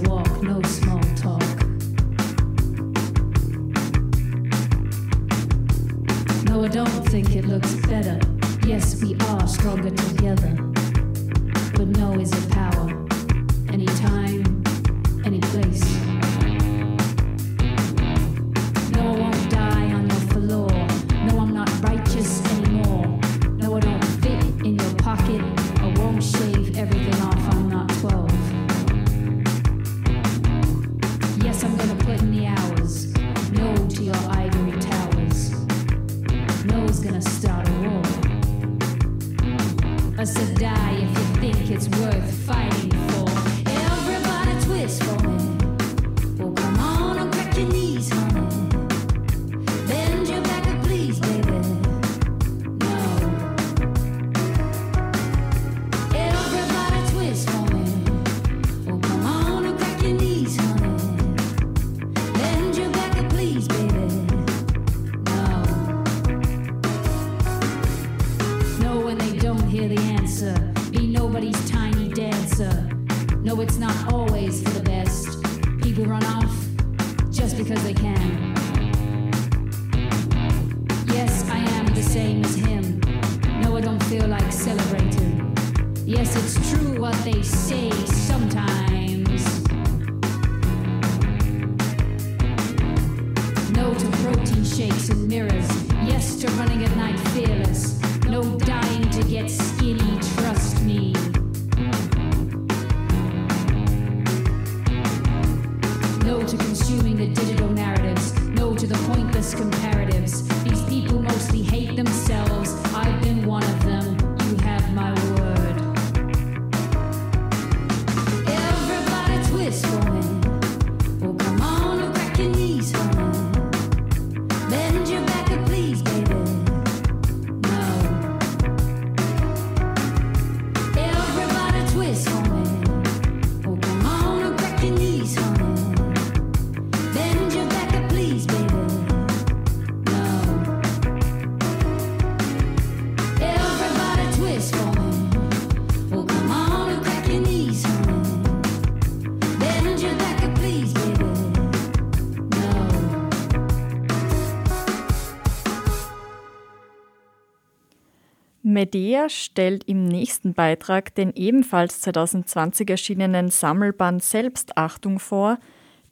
[158.85, 165.57] Medea stellt im nächsten Beitrag den ebenfalls 2020 erschienenen Sammelband Selbstachtung vor,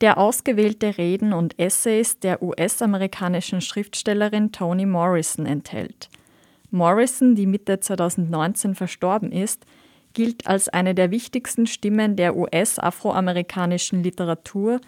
[0.01, 6.09] der ausgewählte Reden und Essays der US-amerikanischen Schriftstellerin Toni Morrison enthält.
[6.71, 9.67] Morrison, die Mitte 2019 verstorben ist,
[10.15, 14.81] gilt als eine der wichtigsten Stimmen der US-afroamerikanischen Literatur,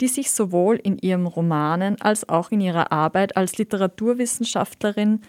[0.00, 5.22] die sich sowohl in ihren Romanen als auch in ihrer Arbeit als Literaturwissenschaftlerin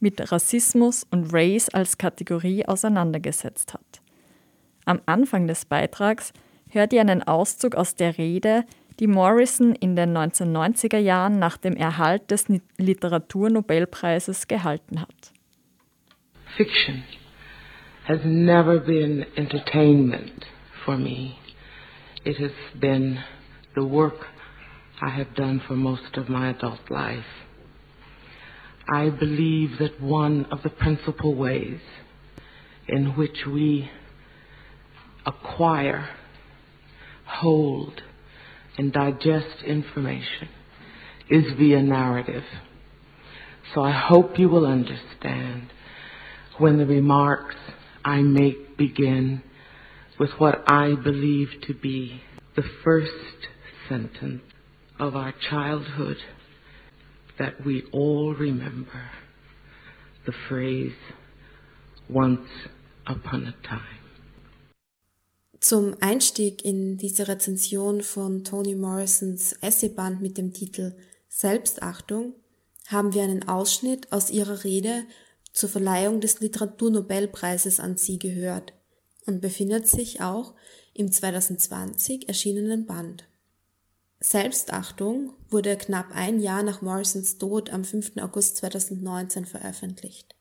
[0.00, 4.00] mit Rassismus und Race als Kategorie auseinandergesetzt hat.
[4.84, 6.32] Am Anfang des Beitrags
[6.68, 8.64] hört ihr einen Auszug aus der Rede,
[8.98, 12.46] die Morrison in den 1990er Jahren nach dem Erhalt des
[12.76, 15.32] Literaturnobelpreises gehalten hat.
[16.56, 17.04] Fiction
[18.06, 20.46] has never been entertainment
[20.84, 21.36] for me.
[22.24, 23.18] It has been
[23.74, 24.26] the work
[25.00, 27.24] I have done for most of my adult life.
[28.92, 31.78] I believe that one of the principal ways
[32.88, 33.88] in which we
[35.24, 36.08] acquire,
[37.24, 38.02] hold,
[38.76, 40.48] and digest information
[41.30, 42.42] is via narrative.
[43.74, 45.70] So I hope you will understand
[46.58, 47.54] when the remarks
[48.04, 49.42] I make begin
[50.18, 52.22] with what I believe to be
[52.56, 53.12] the first
[53.88, 54.42] sentence
[54.98, 56.16] of our childhood
[57.40, 59.00] that we all remember
[60.26, 60.92] the phrase,
[62.08, 62.46] once
[63.06, 63.98] upon a time.
[65.58, 70.94] Zum Einstieg in diese Rezension von Toni Morrisons Essayband mit dem Titel
[71.28, 72.34] Selbstachtung
[72.88, 75.04] haben wir einen Ausschnitt aus ihrer Rede
[75.52, 78.72] zur Verleihung des Literaturnobelpreises an sie gehört
[79.26, 80.54] und befindet sich auch
[80.94, 83.29] im 2020 erschienenen Band.
[84.22, 88.18] Selbstachtung wurde knapp ein Jahr nach Morrisons Tod am 5.
[88.18, 90.36] August 2019 veröffentlicht.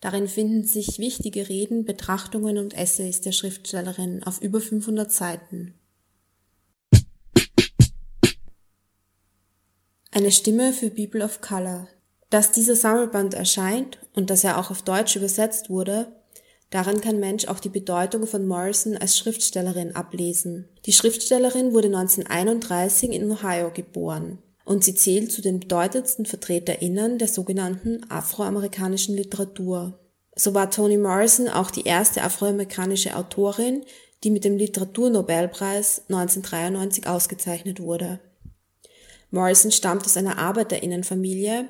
[0.00, 5.74] Darin finden sich wichtige Reden, Betrachtungen und Essays der Schriftstellerin auf über 500 Seiten.
[10.10, 11.88] Eine Stimme für People of Color.
[12.30, 16.23] Dass dieser Sammelband erscheint und dass er auch auf Deutsch übersetzt wurde,
[16.74, 20.68] daran kann Mensch auch die Bedeutung von Morrison als Schriftstellerin ablesen.
[20.86, 27.28] Die Schriftstellerin wurde 1931 in Ohio geboren und sie zählt zu den bedeutendsten VertreterInnen der
[27.28, 30.00] sogenannten afroamerikanischen Literatur.
[30.34, 33.84] So war Toni Morrison auch die erste afroamerikanische Autorin,
[34.24, 38.18] die mit dem Literaturnobelpreis 1993 ausgezeichnet wurde.
[39.30, 41.68] Morrison stammt aus einer Arbeiterinnenfamilie,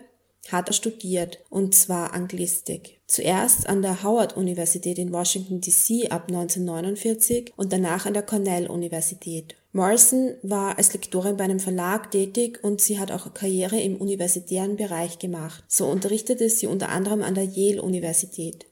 [0.53, 3.01] hat er studiert, und zwar Anglistik.
[3.07, 9.57] Zuerst an der Howard-Universität in Washington DC ab 1949 und danach an der Cornell-Universität.
[9.72, 14.76] Morrison war als Lektorin bei einem Verlag tätig und sie hat auch Karriere im universitären
[14.76, 15.64] Bereich gemacht.
[15.66, 18.66] So unterrichtete sie unter anderem an der Yale-Universität.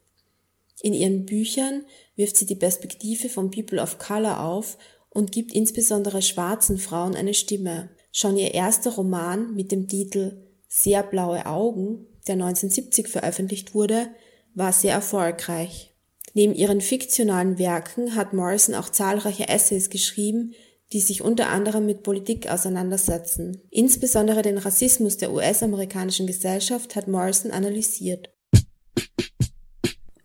[0.81, 1.85] In ihren Büchern
[2.17, 4.79] wirft sie die Perspektive von People of Color auf
[5.11, 7.91] und gibt insbesondere schwarzen Frauen eine Stimme.
[8.13, 14.09] Schon ihr erster Roman mit dem Titel Sehr blaue Augen, der 1970 veröffentlicht wurde,
[14.55, 15.95] war sehr erfolgreich.
[16.33, 20.55] Neben ihren fiktionalen Werken hat Morrison auch zahlreiche Essays geschrieben,
[20.95, 23.61] die sich unter anderem mit Politik auseinandersetzen.
[23.69, 28.31] Insbesondere den Rassismus der US-amerikanischen Gesellschaft hat Morrison analysiert.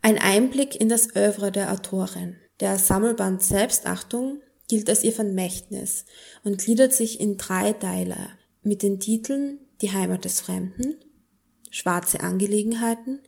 [0.01, 2.37] Ein Einblick in das Övre der Autorin.
[2.61, 4.39] Der Sammelband Selbstachtung
[4.69, 6.05] gilt als ihr Vermächtnis
[6.45, 8.29] und gliedert sich in drei Teile
[8.63, 10.95] mit den Titeln Die Heimat des Fremden,
[11.69, 13.19] Schwarze Angelegenheiten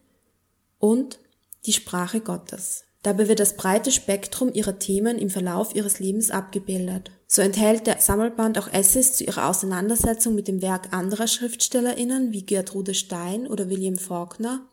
[0.79, 1.19] und
[1.65, 2.85] Die Sprache Gottes.
[3.03, 7.11] Dabei wird das breite Spektrum ihrer Themen im Verlauf ihres Lebens abgebildet.
[7.27, 12.45] So enthält der Sammelband auch Essays zu ihrer Auseinandersetzung mit dem Werk anderer SchriftstellerInnen wie
[12.45, 14.67] Gertrude Stein oder William Faulkner,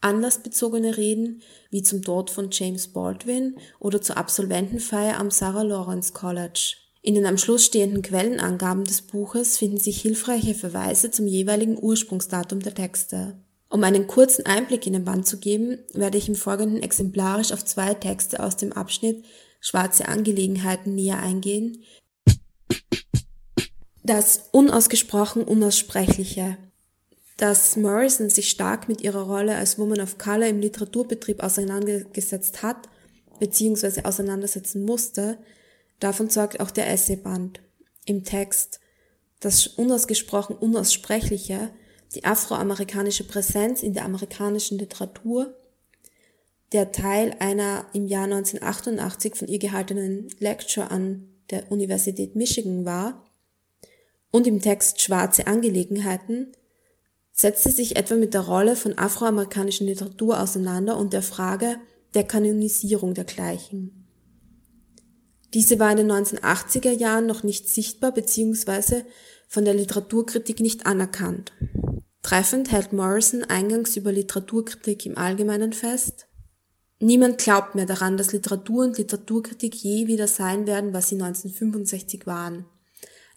[0.00, 6.76] anlassbezogene Reden wie zum Tod von James Baldwin oder zur Absolventenfeier am Sarah Lawrence College.
[7.06, 12.60] In den am Schluss stehenden Quellenangaben des Buches finden sich hilfreiche Verweise zum jeweiligen Ursprungsdatum
[12.60, 13.36] der Texte.
[13.68, 17.62] Um einen kurzen Einblick in den Band zu geben, werde ich im Folgenden exemplarisch auf
[17.62, 19.22] zwei Texte aus dem Abschnitt
[19.60, 21.84] Schwarze Angelegenheiten näher eingehen.
[24.02, 26.56] Das unausgesprochen Unaussprechliche.
[27.36, 32.88] Dass Morrison sich stark mit ihrer Rolle als Woman of Color im Literaturbetrieb auseinandergesetzt hat,
[33.40, 35.36] beziehungsweise auseinandersetzen musste,
[36.04, 37.60] davon zeugt auch der Essayband.
[38.04, 38.80] Im Text
[39.40, 41.70] Das unausgesprochen Unaussprechliche
[42.14, 45.54] die afroamerikanische Präsenz in der amerikanischen Literatur,
[46.72, 53.24] der Teil einer im Jahr 1988 von ihr gehaltenen Lecture an der Universität Michigan war,
[54.30, 56.52] und im Text Schwarze Angelegenheiten,
[57.32, 61.76] setzte sich etwa mit der Rolle von afroamerikanischen Literatur auseinander und der Frage
[62.14, 64.03] der Kanonisierung dergleichen.
[65.54, 69.02] Diese war in den 1980er Jahren noch nicht sichtbar bzw.
[69.48, 71.52] von der Literaturkritik nicht anerkannt.
[72.22, 76.26] Treffend hält Morrison eingangs über Literaturkritik im Allgemeinen fest.
[76.98, 82.26] Niemand glaubt mehr daran, dass Literatur und Literaturkritik je wieder sein werden, was sie 1965
[82.26, 82.64] waren.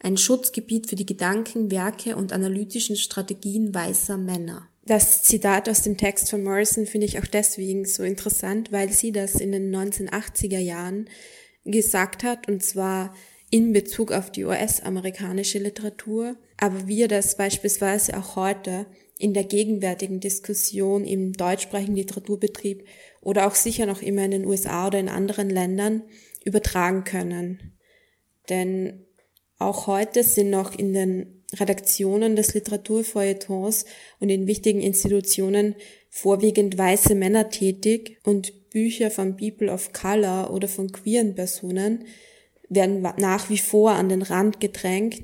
[0.00, 4.68] Ein Schutzgebiet für die Gedanken, Werke und analytischen Strategien weißer Männer.
[4.86, 9.12] Das Zitat aus dem Text von Morrison finde ich auch deswegen so interessant, weil sie
[9.12, 11.10] das in den 1980er Jahren
[11.70, 13.14] gesagt hat, und zwar
[13.50, 18.86] in Bezug auf die US-amerikanische Literatur, aber wir das beispielsweise auch heute
[19.18, 22.84] in der gegenwärtigen Diskussion im deutschsprachigen Literaturbetrieb
[23.20, 26.02] oder auch sicher noch immer in den USA oder in anderen Ländern
[26.44, 27.74] übertragen können.
[28.48, 29.06] Denn
[29.58, 33.86] auch heute sind noch in den Redaktionen des Literaturfeuilletons
[34.20, 35.74] und in wichtigen Institutionen
[36.10, 42.04] vorwiegend weiße Männer tätig und Bücher von People of Color oder von queeren Personen
[42.68, 45.22] werden nach wie vor an den Rand gedrängt,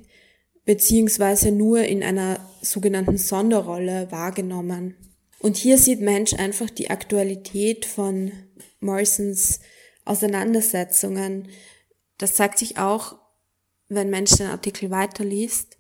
[0.65, 4.97] beziehungsweise nur in einer sogenannten Sonderrolle wahrgenommen.
[5.39, 8.33] Und hier sieht Mensch einfach die Aktualität von
[8.81, 9.61] Morrisons
[10.07, 11.49] Auseinandersetzungen.
[12.19, 13.17] Das zeigt sich auch,
[13.89, 15.77] wenn Mensch den Artikel weiterliest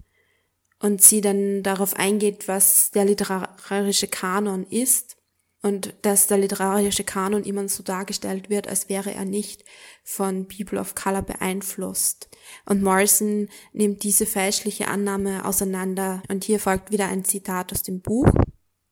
[0.80, 5.16] und sie dann darauf eingeht, was der literarische Kanon ist
[5.64, 9.64] und dass der literarische Kanon immer so dargestellt wird, als wäre er nicht
[10.02, 12.28] von People of Color beeinflusst.
[12.66, 18.02] Und Morrison nimmt diese fälschliche Annahme auseinander und hier folgt wieder ein Zitat aus dem
[18.02, 18.28] Buch.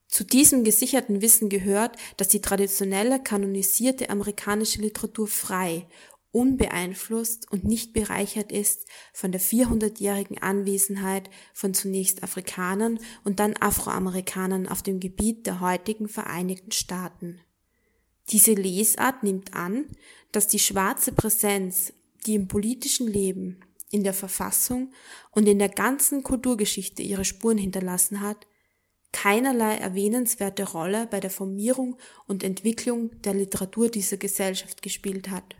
[0.08, 5.86] Zu diesem gesicherten Wissen gehört, dass die traditionelle kanonisierte amerikanische Literatur frei
[6.32, 14.66] unbeeinflusst und nicht bereichert ist von der 400-jährigen Anwesenheit von zunächst Afrikanern und dann Afroamerikanern
[14.66, 17.40] auf dem Gebiet der heutigen Vereinigten Staaten.
[18.30, 19.86] Diese Lesart nimmt an,
[20.32, 21.92] dass die schwarze Präsenz,
[22.26, 23.60] die im politischen Leben,
[23.90, 24.90] in der Verfassung
[25.32, 28.46] und in der ganzen Kulturgeschichte ihre Spuren hinterlassen hat,
[29.12, 35.54] keinerlei erwähnenswerte Rolle bei der Formierung und Entwicklung der Literatur dieser Gesellschaft gespielt hat.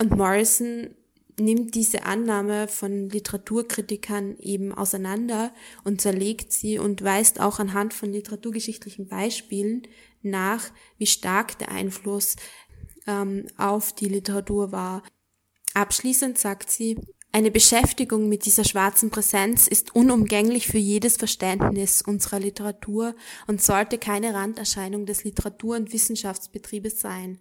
[0.00, 0.94] Und Morrison
[1.38, 5.52] nimmt diese Annahme von Literaturkritikern eben auseinander
[5.84, 9.82] und zerlegt sie und weist auch anhand von literaturgeschichtlichen Beispielen
[10.22, 12.36] nach, wie stark der Einfluss
[13.06, 15.02] ähm, auf die Literatur war.
[15.74, 16.98] Abschließend sagt sie,
[17.30, 23.14] eine Beschäftigung mit dieser schwarzen Präsenz ist unumgänglich für jedes Verständnis unserer Literatur
[23.46, 27.38] und sollte keine Randerscheinung des Literatur- und Wissenschaftsbetriebes sein.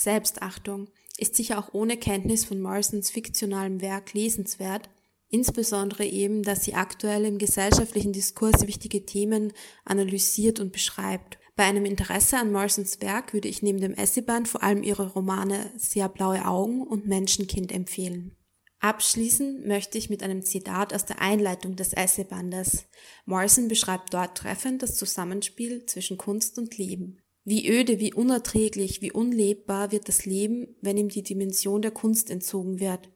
[0.00, 0.88] Selbstachtung
[1.18, 4.88] ist sicher auch ohne Kenntnis von Morrisons fiktionalem Werk lesenswert,
[5.28, 9.52] insbesondere eben, dass sie aktuell im gesellschaftlichen Diskurs wichtige Themen
[9.84, 11.38] analysiert und beschreibt.
[11.54, 15.70] Bei einem Interesse an Morrisons Werk würde ich neben dem Essayband vor allem ihre Romane
[15.76, 18.34] Sehr blaue Augen und Menschenkind empfehlen.
[18.78, 22.86] Abschließen möchte ich mit einem Zitat aus der Einleitung des Essaybandes.
[23.26, 27.19] Morrison beschreibt dort treffend das Zusammenspiel zwischen Kunst und Leben.
[27.44, 32.30] Wie öde, wie unerträglich, wie unlebbar wird das Leben, wenn ihm die Dimension der Kunst
[32.30, 33.08] entzogen wird.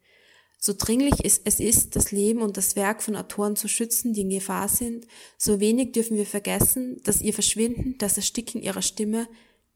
[0.59, 4.31] So dringlich es ist, das Leben und das Werk von Autoren zu schützen, die in
[4.31, 5.07] Gefahr sind,
[5.37, 9.29] so wenig dürfen wir vergessen, dass ihr Verschwinden, das Ersticken ihrer Stimme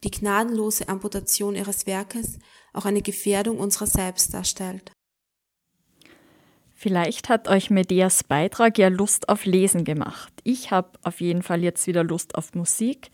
[0.05, 2.39] die gnadenlose Amputation ihres Werkes
[2.73, 4.93] auch eine Gefährdung unserer selbst darstellt.
[6.75, 10.33] Vielleicht hat euch Medeas Beitrag ja Lust auf Lesen gemacht.
[10.45, 13.11] Ich habe auf jeden Fall jetzt wieder Lust auf Musik.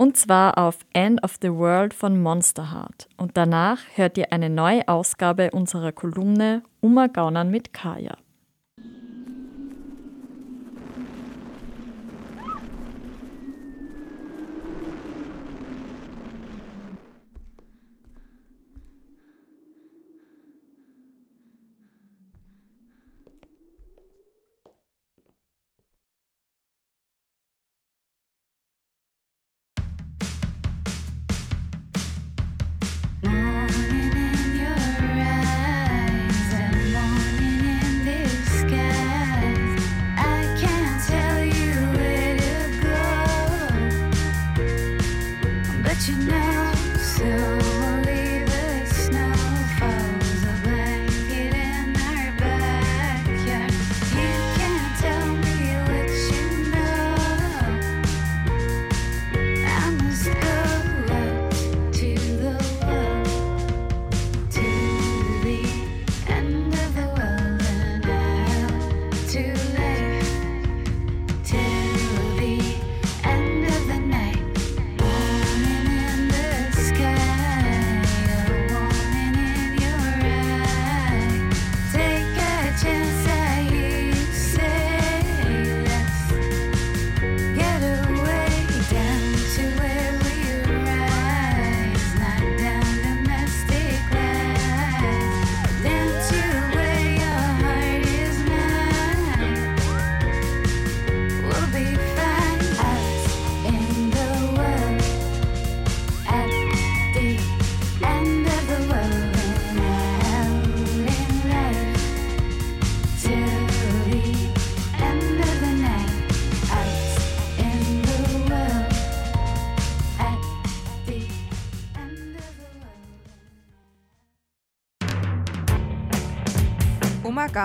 [0.00, 3.06] Und zwar auf End of the World von Monster Heart.
[3.18, 8.16] Und danach hört ihr eine neue Ausgabe unserer Kolumne Uma Gaunern mit Kaya.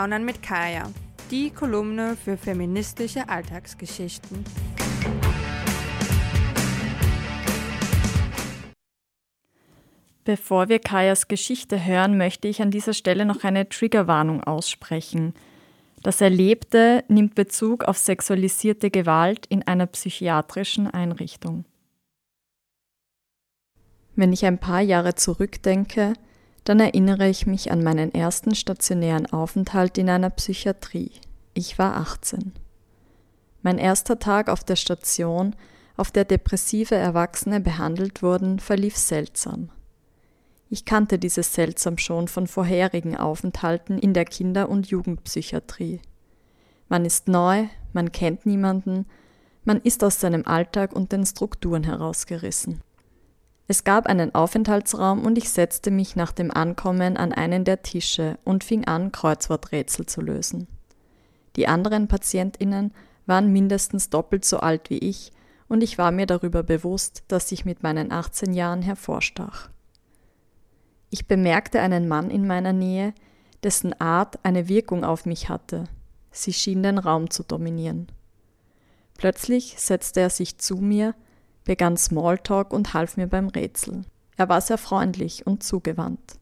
[0.05, 0.91] Gaunern mit Kaya,
[1.31, 4.45] die Kolumne für feministische Alltagsgeschichten.
[10.23, 15.33] Bevor wir Kajas Geschichte hören, möchte ich an dieser Stelle noch eine Triggerwarnung aussprechen.
[16.03, 21.65] Das Erlebte nimmt Bezug auf sexualisierte Gewalt in einer psychiatrischen Einrichtung.
[24.15, 26.13] Wenn ich ein paar Jahre zurückdenke,
[26.65, 31.11] dann erinnere ich mich an meinen ersten stationären Aufenthalt in einer Psychiatrie.
[31.53, 32.53] Ich war 18.
[33.61, 35.55] Mein erster Tag auf der Station,
[35.95, 39.69] auf der depressive Erwachsene behandelt wurden, verlief seltsam.
[40.69, 46.01] Ich kannte dieses Seltsam schon von vorherigen Aufenthalten in der Kinder- und Jugendpsychiatrie.
[46.89, 49.05] Man ist neu, man kennt niemanden,
[49.63, 52.81] man ist aus seinem Alltag und den Strukturen herausgerissen.
[53.67, 58.37] Es gab einen Aufenthaltsraum und ich setzte mich nach dem Ankommen an einen der Tische
[58.43, 60.67] und fing an, Kreuzworträtsel zu lösen.
[61.55, 62.93] Die anderen Patientinnen
[63.25, 65.31] waren mindestens doppelt so alt wie ich
[65.67, 69.69] und ich war mir darüber bewusst, dass ich mit meinen 18 Jahren hervorstach.
[71.09, 73.13] Ich bemerkte einen Mann in meiner Nähe,
[73.63, 75.85] dessen Art eine Wirkung auf mich hatte.
[76.29, 78.07] Sie schien den Raum zu dominieren.
[79.17, 81.15] Plötzlich setzte er sich zu mir,
[81.65, 84.03] begann Smalltalk und half mir beim Rätsel.
[84.37, 86.39] Er war sehr freundlich und zugewandt.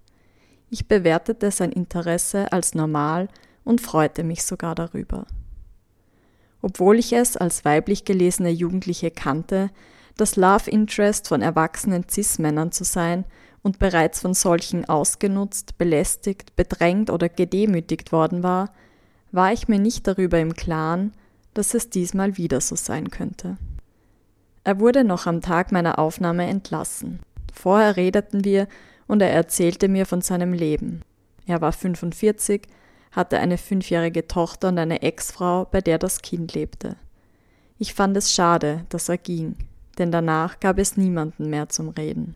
[0.69, 3.30] Ich bewertete sein Interesse als normal
[3.63, 5.26] und freute mich sogar darüber.
[6.61, 9.69] Obwohl ich es als weiblich gelesene Jugendliche kannte,
[10.17, 13.26] das Love Interest von erwachsenen Cis-Männern zu sein
[13.61, 18.74] und bereits von solchen ausgenutzt, belästigt, bedrängt oder gedemütigt worden war,
[19.32, 21.13] war ich mir nicht darüber im Klaren,
[21.53, 23.57] dass es diesmal wieder so sein könnte.
[24.64, 27.20] Er wurde noch am Tag meiner Aufnahme entlassen.
[27.53, 28.68] Vorher redeten wir
[29.07, 31.01] und er erzählte mir von seinem Leben.
[31.45, 32.68] Er war 45,
[33.11, 36.95] hatte eine fünfjährige Tochter und eine Ex-Frau, bei der das Kind lebte.
[37.78, 39.55] Ich fand es schade, dass er ging,
[39.97, 42.36] denn danach gab es niemanden mehr zum Reden.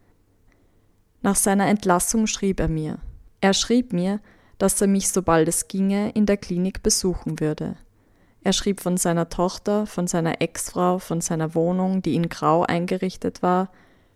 [1.21, 2.99] Nach seiner Entlassung schrieb er mir.
[3.41, 4.19] Er schrieb mir,
[4.57, 7.75] dass er mich, sobald es ginge, in der Klinik besuchen würde.
[8.47, 13.43] Er schrieb von seiner Tochter, von seiner Ex-Frau, von seiner Wohnung, die in Grau eingerichtet
[13.43, 13.69] war,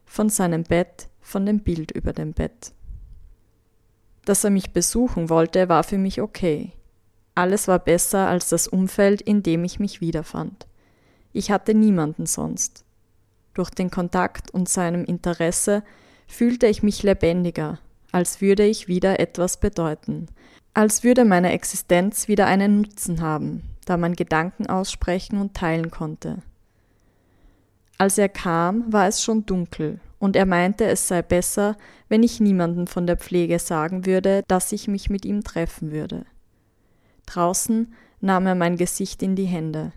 [0.05, 2.71] von seinem Bett, von dem Bild über dem Bett.
[4.23, 6.71] Dass er mich besuchen wollte, war für mich okay.
[7.35, 10.65] Alles war besser als das Umfeld, in dem ich mich wiederfand.
[11.33, 12.85] Ich hatte niemanden sonst.
[13.53, 15.83] Durch den Kontakt und seinem Interesse
[16.25, 17.79] fühlte ich mich lebendiger,
[18.13, 20.27] als würde ich wieder etwas bedeuten,
[20.73, 26.37] als würde meine Existenz wieder einen Nutzen haben, da man Gedanken aussprechen und teilen konnte.
[27.97, 31.75] Als er kam, war es schon dunkel, und er meinte, es sei besser,
[32.07, 36.25] wenn ich niemandem von der Pflege sagen würde, dass ich mich mit ihm treffen würde.
[37.25, 39.91] Draußen nahm er mein Gesicht in die Hände.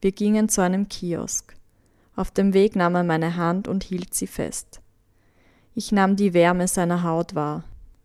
[0.00, 1.54] Wir gingen zu einem Kiosk.
[2.16, 4.80] Auf dem Weg nahm er meine Hand und hielt sie fest.
[5.72, 7.62] Ich nahm die Wärme seiner Haut wahr.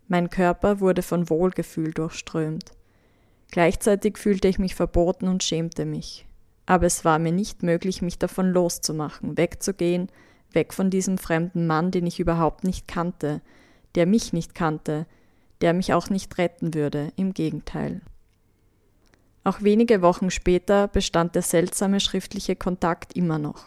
[0.08, 2.74] Mein Körper wurde von Wohlgefühl durchströmt.
[3.52, 6.26] Gleichzeitig fühlte ich mich verboten und schämte mich.
[6.66, 10.10] Aber es war mir nicht möglich, mich davon loszumachen, wegzugehen,
[10.52, 13.42] weg von diesem fremden Mann, den ich überhaupt nicht kannte,
[13.96, 15.06] der mich nicht kannte,
[15.60, 18.02] der mich auch nicht retten würde, im Gegenteil.
[19.44, 23.66] Auch wenige Wochen später bestand der seltsame schriftliche Kontakt immer noch.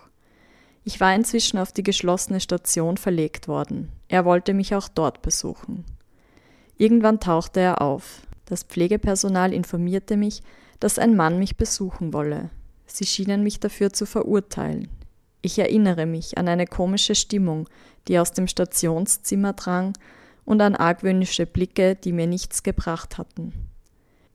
[0.84, 3.90] Ich war inzwischen auf die geschlossene Station verlegt worden.
[4.08, 5.84] Er wollte mich auch dort besuchen.
[6.76, 8.22] Irgendwann tauchte er auf.
[8.46, 10.42] Das Pflegepersonal informierte mich,
[10.80, 12.50] dass ein Mann mich besuchen wolle.
[12.86, 14.88] Sie schienen mich dafür zu verurteilen.
[15.42, 17.68] Ich erinnere mich an eine komische Stimmung,
[18.08, 19.92] die aus dem Stationszimmer drang,
[20.44, 23.52] und an argwöhnische Blicke, die mir nichts gebracht hatten.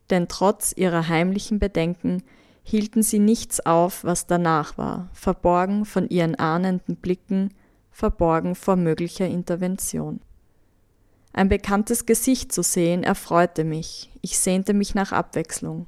[0.09, 2.23] Denn trotz ihrer heimlichen Bedenken
[2.63, 7.53] hielten sie nichts auf, was danach war, verborgen von ihren ahnenden Blicken,
[7.91, 10.19] verborgen vor möglicher Intervention.
[11.39, 15.85] Ein bekanntes Gesicht zu sehen erfreute mich, ich sehnte mich nach Abwechslung.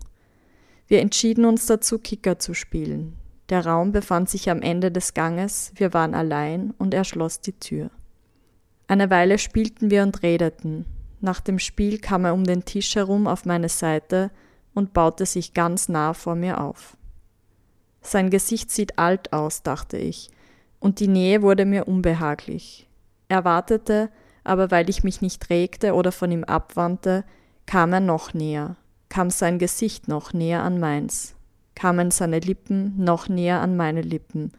[0.87, 3.17] Wir entschieden uns dazu, Kicker zu spielen.
[3.49, 7.59] Der Raum befand sich am Ende des Ganges, wir waren allein und er schloss die
[7.59, 7.91] Tür.
[8.87, 10.85] Eine Weile spielten wir und redeten.
[11.19, 14.31] Nach dem Spiel kam er um den Tisch herum auf meine Seite
[14.73, 16.95] und baute sich ganz nah vor mir auf.
[17.99, 20.29] Sein Gesicht sieht alt aus, dachte ich,
[20.79, 22.87] und die Nähe wurde mir unbehaglich.
[23.27, 24.11] Er wartete,
[24.43, 27.23] aber weil ich mich nicht regte oder von ihm abwandte,
[27.65, 28.75] kam er noch näher,
[29.09, 31.35] kam sein Gesicht noch näher an meins,
[31.75, 34.51] kamen seine Lippen noch näher an meine Lippen,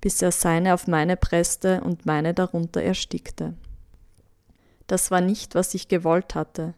[0.00, 3.54] bis er seine auf meine presste und meine darunter erstickte.
[4.86, 6.74] Das war nicht, was ich gewollt hatte.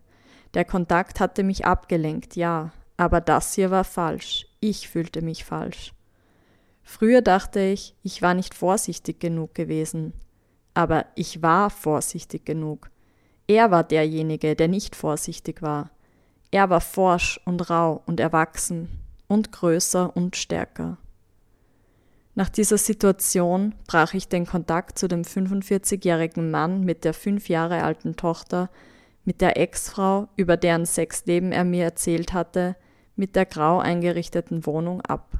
[0.53, 4.47] Der Kontakt hatte mich abgelenkt, ja, aber das hier war falsch.
[4.61, 5.93] Ich fühlte mich falsch.
[6.83, 10.13] Früher dachte ich, ich war nicht vorsichtig genug gewesen.
[10.75, 12.91] Aber ich war vorsichtig genug.
[13.47, 15.91] Er war derjenige, der nicht vorsichtig war.
[16.51, 18.89] Er war forsch und rau und erwachsen
[19.29, 20.99] und größer und stärker.
[22.37, 27.83] Nach dieser Situation brach ich den Kontakt zu dem 45-jährigen Mann mit der fünf Jahre
[27.85, 28.70] alten Tochter
[29.25, 32.77] mit der Ex-Frau, über deren Sexleben er mir erzählt hatte,
[33.16, 35.33] mit der grau eingerichteten Wohnung ab.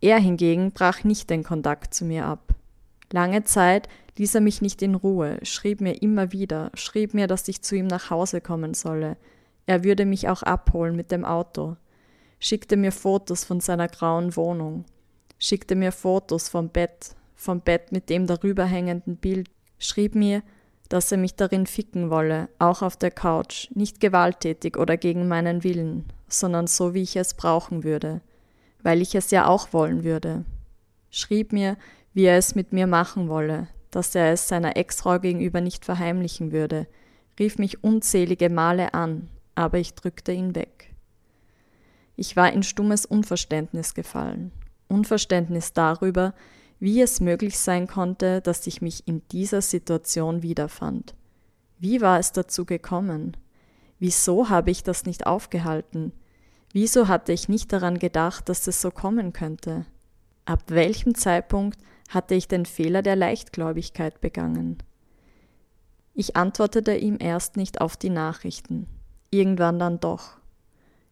[0.00, 2.54] Er hingegen brach nicht den Kontakt zu mir ab.
[3.12, 7.46] Lange Zeit ließ er mich nicht in Ruhe, schrieb mir immer wieder, schrieb mir, dass
[7.48, 9.16] ich zu ihm nach Hause kommen solle.
[9.66, 11.76] Er würde mich auch abholen mit dem Auto,
[12.40, 14.86] schickte mir Fotos von seiner grauen Wohnung,
[15.38, 20.42] schickte mir Fotos vom Bett, vom Bett mit dem darüber hängenden Bild, schrieb mir,
[20.88, 25.64] dass er mich darin ficken wolle, auch auf der Couch, nicht gewalttätig oder gegen meinen
[25.64, 28.20] Willen, sondern so, wie ich es brauchen würde,
[28.82, 30.44] weil ich es ja auch wollen würde.
[31.10, 31.76] Schrieb mir,
[32.14, 36.52] wie er es mit mir machen wolle, dass er es seiner Ex-Frau gegenüber nicht verheimlichen
[36.52, 36.86] würde,
[37.38, 40.94] rief mich unzählige Male an, aber ich drückte ihn weg.
[42.16, 44.52] Ich war in stummes Unverständnis gefallen,
[44.88, 46.34] Unverständnis darüber,
[46.78, 51.14] wie es möglich sein konnte, dass ich mich in dieser Situation wiederfand.
[51.78, 53.36] Wie war es dazu gekommen?
[53.98, 56.12] Wieso habe ich das nicht aufgehalten?
[56.72, 59.86] Wieso hatte ich nicht daran gedacht, dass es so kommen könnte?
[60.44, 61.78] Ab welchem Zeitpunkt
[62.14, 64.78] hatte ich den Fehler der Leichtgläubigkeit begangen?
[66.14, 68.86] Ich antwortete ihm erst nicht auf die Nachrichten,
[69.30, 70.36] irgendwann dann doch.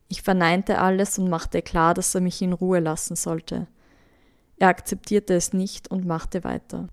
[0.09, 3.66] Ich verneinte alles und machte klar, dass er mich in Ruhe lassen sollte.
[4.59, 6.88] Er akzeptierte es nicht und machte weiter.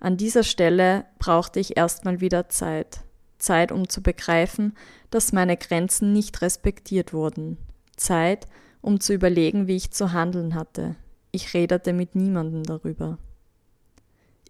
[0.00, 3.00] An dieser Stelle brauchte ich erstmal wieder Zeit.
[3.38, 4.76] Zeit, um zu begreifen,
[5.10, 7.56] dass meine Grenzen nicht respektiert wurden.
[7.96, 8.46] Zeit,
[8.82, 10.96] um zu überlegen, wie ich zu handeln hatte.
[11.34, 13.18] Ich redete mit niemandem darüber.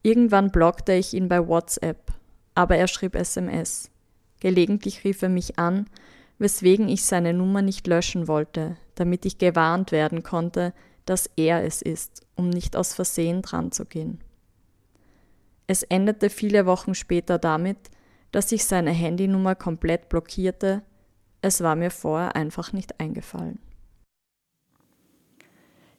[0.02, 2.12] Irgendwann blockte ich ihn bei WhatsApp,
[2.54, 3.90] aber er schrieb SMS.
[4.40, 5.86] Gelegentlich rief er mich an,
[6.38, 10.74] weswegen ich seine Nummer nicht löschen wollte, damit ich gewarnt werden konnte,
[11.06, 14.20] dass er es ist, um nicht aus Versehen dran zu gehen.
[15.66, 17.78] Es endete viele Wochen später damit,
[18.30, 20.82] dass ich seine Handynummer komplett blockierte.
[21.40, 23.58] Es war mir vorher einfach nicht eingefallen.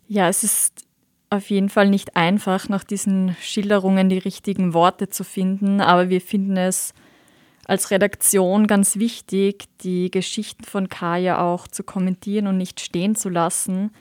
[0.07, 0.85] Ja, es ist
[1.29, 6.21] auf jeden Fall nicht einfach, nach diesen Schilderungen die richtigen Worte zu finden, aber wir
[6.21, 6.93] finden es
[7.65, 13.29] als Redaktion ganz wichtig, die Geschichten von Kaya auch zu kommentieren und nicht stehen zu
[13.29, 13.91] lassen.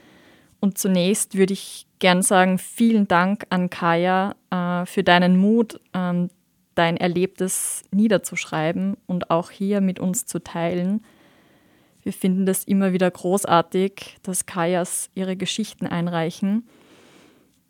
[0.61, 6.29] Und zunächst würde ich gern sagen, vielen Dank an Kaya äh, für deinen Mut, ähm,
[6.75, 11.03] dein Erlebtes niederzuschreiben und auch hier mit uns zu teilen.
[12.05, 16.69] Wir finden das immer wieder großartig, dass Kajas ihre Geschichten einreichen.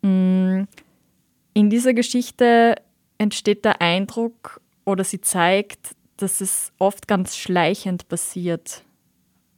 [0.01, 0.63] Mm,
[1.53, 2.75] in dieser Geschichte
[3.17, 8.83] entsteht der Eindruck oder sie zeigt, dass es oft ganz schleichend passiert,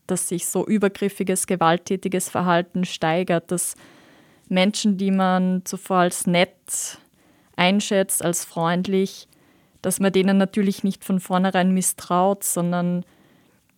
[0.05, 3.75] dass sich so übergriffiges, gewalttätiges Verhalten steigert, dass
[4.47, 6.99] Menschen, die man zuvor als nett
[7.55, 9.27] einschätzt, als freundlich,
[9.81, 13.03] dass man denen natürlich nicht von vornherein misstraut, sondern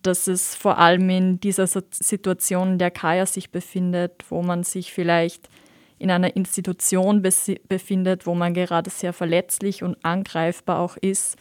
[0.02, 4.94] dass es vor allem in dieser Situation, in der Kaya sich befindet, wo man sich
[4.94, 5.50] vielleicht
[5.98, 11.36] in einer Institution befindet, wo man gerade sehr verletzlich und angreifbar auch ist,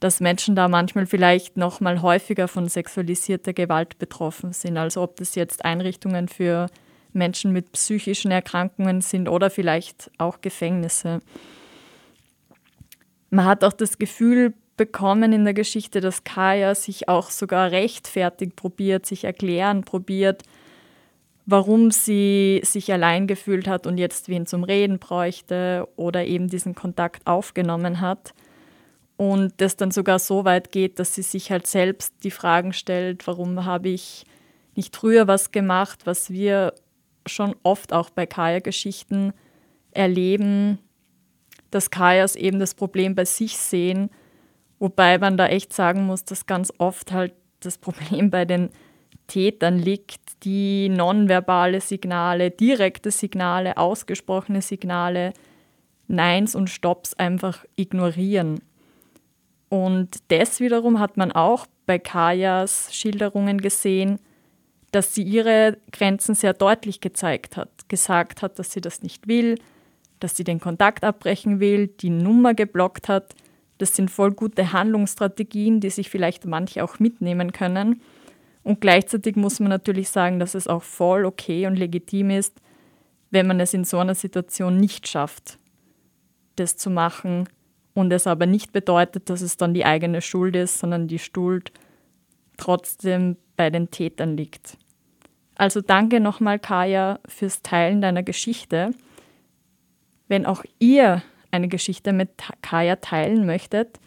[0.00, 4.76] dass Menschen da manchmal vielleicht noch mal häufiger von sexualisierter Gewalt betroffen sind.
[4.76, 6.66] Also ob das jetzt Einrichtungen für
[7.12, 11.20] Menschen mit psychischen Erkrankungen sind oder vielleicht auch Gefängnisse.
[13.30, 18.56] Man hat auch das Gefühl bekommen in der Geschichte, dass Kaya sich auch sogar rechtfertigt
[18.56, 20.42] probiert, sich erklären probiert,
[21.44, 26.74] warum sie sich allein gefühlt hat und jetzt wen zum Reden bräuchte oder eben diesen
[26.74, 28.32] Kontakt aufgenommen hat.
[29.18, 33.26] Und das dann sogar so weit geht, dass sie sich halt selbst die Fragen stellt,
[33.26, 34.24] warum habe ich
[34.76, 36.72] nicht früher was gemacht, was wir
[37.26, 39.34] schon oft auch bei Kaya-Geschichten
[39.90, 40.78] erleben,
[41.70, 44.08] dass Kajas eben das Problem bei sich sehen,
[44.80, 48.70] wobei man da echt sagen muss, dass ganz oft halt das Problem bei den
[49.28, 55.32] Tätern liegt, die nonverbale Signale, direkte Signale, ausgesprochene Signale,
[56.08, 58.60] Neins und Stops einfach ignorieren.
[59.68, 64.18] Und das wiederum hat man auch bei Kajas Schilderungen gesehen,
[64.90, 69.54] dass sie ihre Grenzen sehr deutlich gezeigt hat, gesagt hat, dass sie das nicht will,
[70.18, 73.34] dass sie den Kontakt abbrechen will, die Nummer geblockt hat.
[73.80, 78.02] Das sind voll gute Handlungsstrategien, die sich vielleicht manche auch mitnehmen können.
[78.62, 82.60] Und gleichzeitig muss man natürlich sagen, dass es auch voll okay und legitim ist,
[83.30, 85.56] wenn man es in so einer Situation nicht schafft,
[86.56, 87.48] das zu machen
[87.94, 91.72] und es aber nicht bedeutet, dass es dann die eigene Schuld ist, sondern die Schuld
[92.58, 94.76] trotzdem bei den Tätern liegt.
[95.54, 98.90] Also danke nochmal, Kaya, fürs Teilen deiner Geschichte.
[100.28, 102.28] Wenn auch ihr eine Geschichte mit
[102.62, 103.98] Kaya teilen möchtet,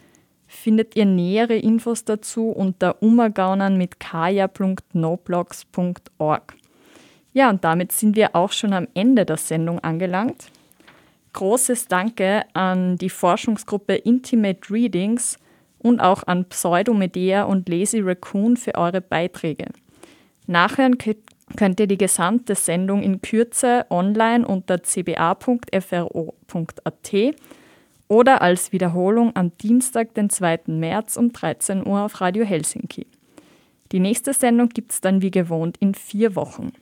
[0.47, 6.55] findet ihr nähere Infos dazu unter umagaunern mit kaya.noblogs.org.
[7.33, 10.51] Ja, und damit sind wir auch schon am Ende der Sendung angelangt.
[11.33, 15.37] Großes Danke an die Forschungsgruppe Intimate Readings
[15.79, 19.65] und auch an Pseudomedea und Lazy Raccoon für eure Beiträge.
[20.45, 20.99] Nachhören
[21.55, 25.73] könnt ihr die gesamte Sendung in Kürze online unter cba.fro.at
[28.07, 30.61] oder als Wiederholung am Dienstag, den 2.
[30.67, 33.07] März um 13 Uhr auf Radio Helsinki.
[33.91, 36.73] Die nächste Sendung gibt es dann wie gewohnt in vier Wochen.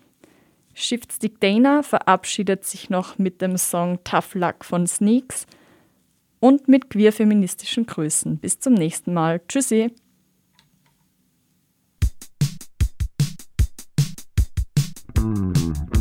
[0.74, 5.46] Shiftstick Dana verabschiedet sich noch mit dem Song Tough Luck von Sneaks
[6.40, 8.38] und mit queer-feministischen Grüßen.
[8.38, 9.42] Bis zum nächsten Mal.
[9.48, 9.92] Tschüssi!
[15.22, 16.01] Mm-hmm.